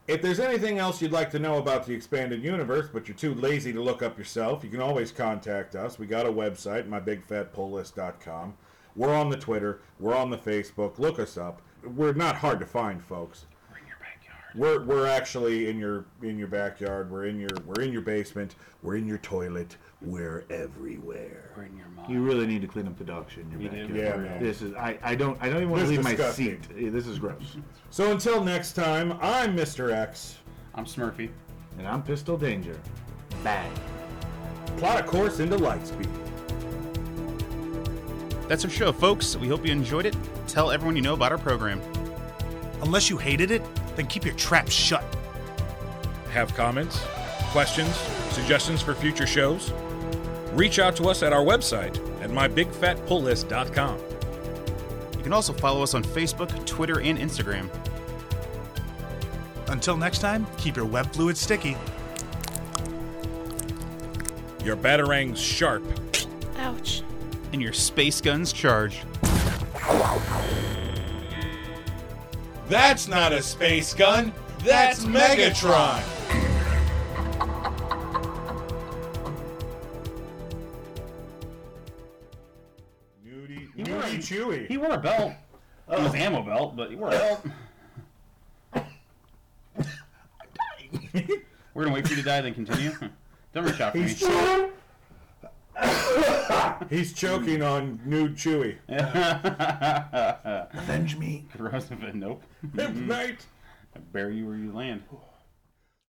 If 0.06 0.22
there's 0.22 0.40
anything 0.40 0.78
else 0.78 1.02
you'd 1.02 1.12
like 1.12 1.30
to 1.32 1.38
know 1.38 1.58
about 1.58 1.84
the 1.84 1.92
expanded 1.92 2.42
universe, 2.42 2.88
but 2.90 3.06
you're 3.06 3.16
too 3.16 3.34
lazy 3.34 3.74
to 3.74 3.82
look 3.82 4.02
up 4.02 4.16
yourself, 4.16 4.64
you 4.64 4.70
can 4.70 4.80
always 4.80 5.12
contact 5.12 5.76
us. 5.76 5.98
We 5.98 6.06
got 6.06 6.24
a 6.24 6.32
website, 6.32 6.88
mybigfatpulllist.com. 6.88 8.54
We're 8.96 9.14
on 9.14 9.28
the 9.28 9.36
Twitter. 9.36 9.80
We're 10.00 10.14
on 10.16 10.30
the 10.30 10.38
Facebook. 10.38 10.98
Look 10.98 11.18
us 11.18 11.36
up. 11.36 11.60
We're 11.84 12.14
not 12.14 12.36
hard 12.36 12.58
to 12.60 12.66
find, 12.66 13.02
folks. 13.02 13.44
We're 14.54 14.66
in 14.68 14.86
your 14.86 14.86
backyard. 14.86 14.88
We're, 14.88 14.96
we're 15.02 15.06
actually 15.06 15.68
in 15.68 15.78
your 15.78 16.04
in 16.22 16.38
your 16.38 16.48
backyard. 16.48 17.10
We're 17.10 17.26
in 17.26 17.38
your 17.38 17.50
we're 17.66 17.82
in 17.82 17.92
your 17.92 18.02
basement. 18.02 18.54
We're 18.82 18.96
in 18.96 19.06
your 19.06 19.18
toilet. 19.18 19.76
We're 20.00 20.44
everywhere. 20.50 21.50
We're 21.56 21.64
in 21.64 21.76
your 21.76 21.88
mind. 21.88 22.10
You 22.12 22.22
really 22.22 22.46
need 22.46 22.62
to 22.62 22.68
clean 22.68 22.86
up 22.86 22.96
the 22.96 23.04
dog 23.04 23.26
shit 23.30 23.44
in 23.44 23.50
your 23.52 23.60
You 23.60 23.68
do. 23.68 23.94
backyard. 23.94 24.24
Yeah, 24.24 24.30
man. 24.30 24.42
This 24.42 24.62
is 24.62 24.74
I, 24.74 24.98
I 25.02 25.14
don't 25.14 25.36
I 25.42 25.48
don't 25.48 25.56
even 25.58 25.70
want 25.70 25.82
This 25.82 25.90
to 25.94 26.00
is 26.00 26.06
leave 26.06 26.18
my 26.18 26.30
seat. 26.30 26.60
Eh, 26.78 26.90
This 26.90 27.06
is 27.06 27.18
gross. 27.18 27.56
So 27.90 28.10
until 28.12 28.42
next 28.42 28.72
time, 28.72 29.12
I'm 29.20 29.56
Mr. 29.56 29.92
X. 29.92 30.38
I'm 30.74 30.84
Smurfy. 30.84 31.30
And 31.78 31.86
I'm 31.86 32.02
Pistol 32.02 32.36
Danger. 32.36 32.78
Bang. 33.44 33.70
Plot 34.78 35.00
a 35.00 35.02
course 35.02 35.40
into 35.40 35.56
Lightspeed. 35.56 36.08
That's 38.48 38.64
our 38.64 38.70
show, 38.70 38.92
folks. 38.92 39.36
We 39.36 39.48
hope 39.48 39.64
you 39.66 39.72
enjoyed 39.72 40.06
it. 40.06 40.16
Tell 40.46 40.70
everyone 40.70 40.96
you 40.96 41.02
know 41.02 41.14
about 41.14 41.32
our 41.32 41.38
program. 41.38 41.80
Unless 42.82 43.10
you 43.10 43.16
hated 43.18 43.50
it, 43.50 43.62
then 43.98 44.06
keep 44.06 44.24
your 44.24 44.34
trap 44.34 44.70
shut. 44.70 45.04
Have 46.30 46.54
comments, 46.54 47.00
questions, 47.50 47.94
suggestions 48.30 48.80
for 48.80 48.94
future 48.94 49.26
shows? 49.26 49.72
Reach 50.52 50.78
out 50.78 50.94
to 50.96 51.08
us 51.08 51.22
at 51.22 51.32
our 51.32 51.42
website 51.42 51.96
at 52.22 52.30
mybigfatpulllist.com. 52.30 53.98
You 55.16 55.22
can 55.22 55.32
also 55.32 55.52
follow 55.52 55.82
us 55.82 55.94
on 55.94 56.04
Facebook, 56.04 56.64
Twitter, 56.64 57.00
and 57.00 57.18
Instagram. 57.18 57.68
Until 59.68 59.96
next 59.96 60.20
time, 60.20 60.46
keep 60.56 60.76
your 60.76 60.86
web 60.86 61.12
fluid 61.12 61.36
sticky. 61.36 61.76
Your 64.64 64.76
batarangs 64.76 65.38
sharp. 65.38 65.82
Ouch. 66.56 67.02
And 67.52 67.60
your 67.60 67.72
space 67.72 68.20
guns 68.20 68.52
charged. 68.52 69.04
That's 72.68 73.08
not 73.08 73.32
a 73.32 73.42
space 73.42 73.94
gun. 73.94 74.32
That's 74.64 75.04
Megatron. 75.04 76.02
Nudie, 83.26 83.68
He 83.74 83.82
nudie 83.82 83.92
wore- 83.92 84.02
chewy. 84.02 84.66
He 84.66 84.76
wore 84.78 84.90
a 84.92 84.98
belt. 84.98 85.32
It 85.90 85.98
was 86.00 86.14
ammo 86.14 86.42
belt, 86.42 86.76
but 86.76 86.90
he 86.90 86.96
wore 86.96 87.08
a 87.08 87.12
belt. 87.12 87.46
Dying. 89.74 91.30
We're 91.74 91.84
gonna 91.84 91.94
wait 91.94 92.06
for 92.06 92.14
you 92.14 92.22
to 92.22 92.28
die, 92.28 92.40
then 92.40 92.54
continue. 92.54 92.92
Don't 93.54 93.64
reach 93.64 93.80
out 93.80 93.92
for 93.92 93.98
me. 93.98 94.14
He's 96.90 97.12
choking 97.12 97.62
on 97.62 98.00
nude 98.04 98.36
Chewy. 98.36 98.76
Avenge 100.72 101.16
me. 101.16 101.46
Roosevelt, 101.56 102.14
nope. 102.14 102.42
Night. 102.74 103.46
I 103.94 103.98
bury 104.12 104.36
you 104.36 104.46
where 104.46 104.56
you 104.56 104.72
land. 104.72 105.02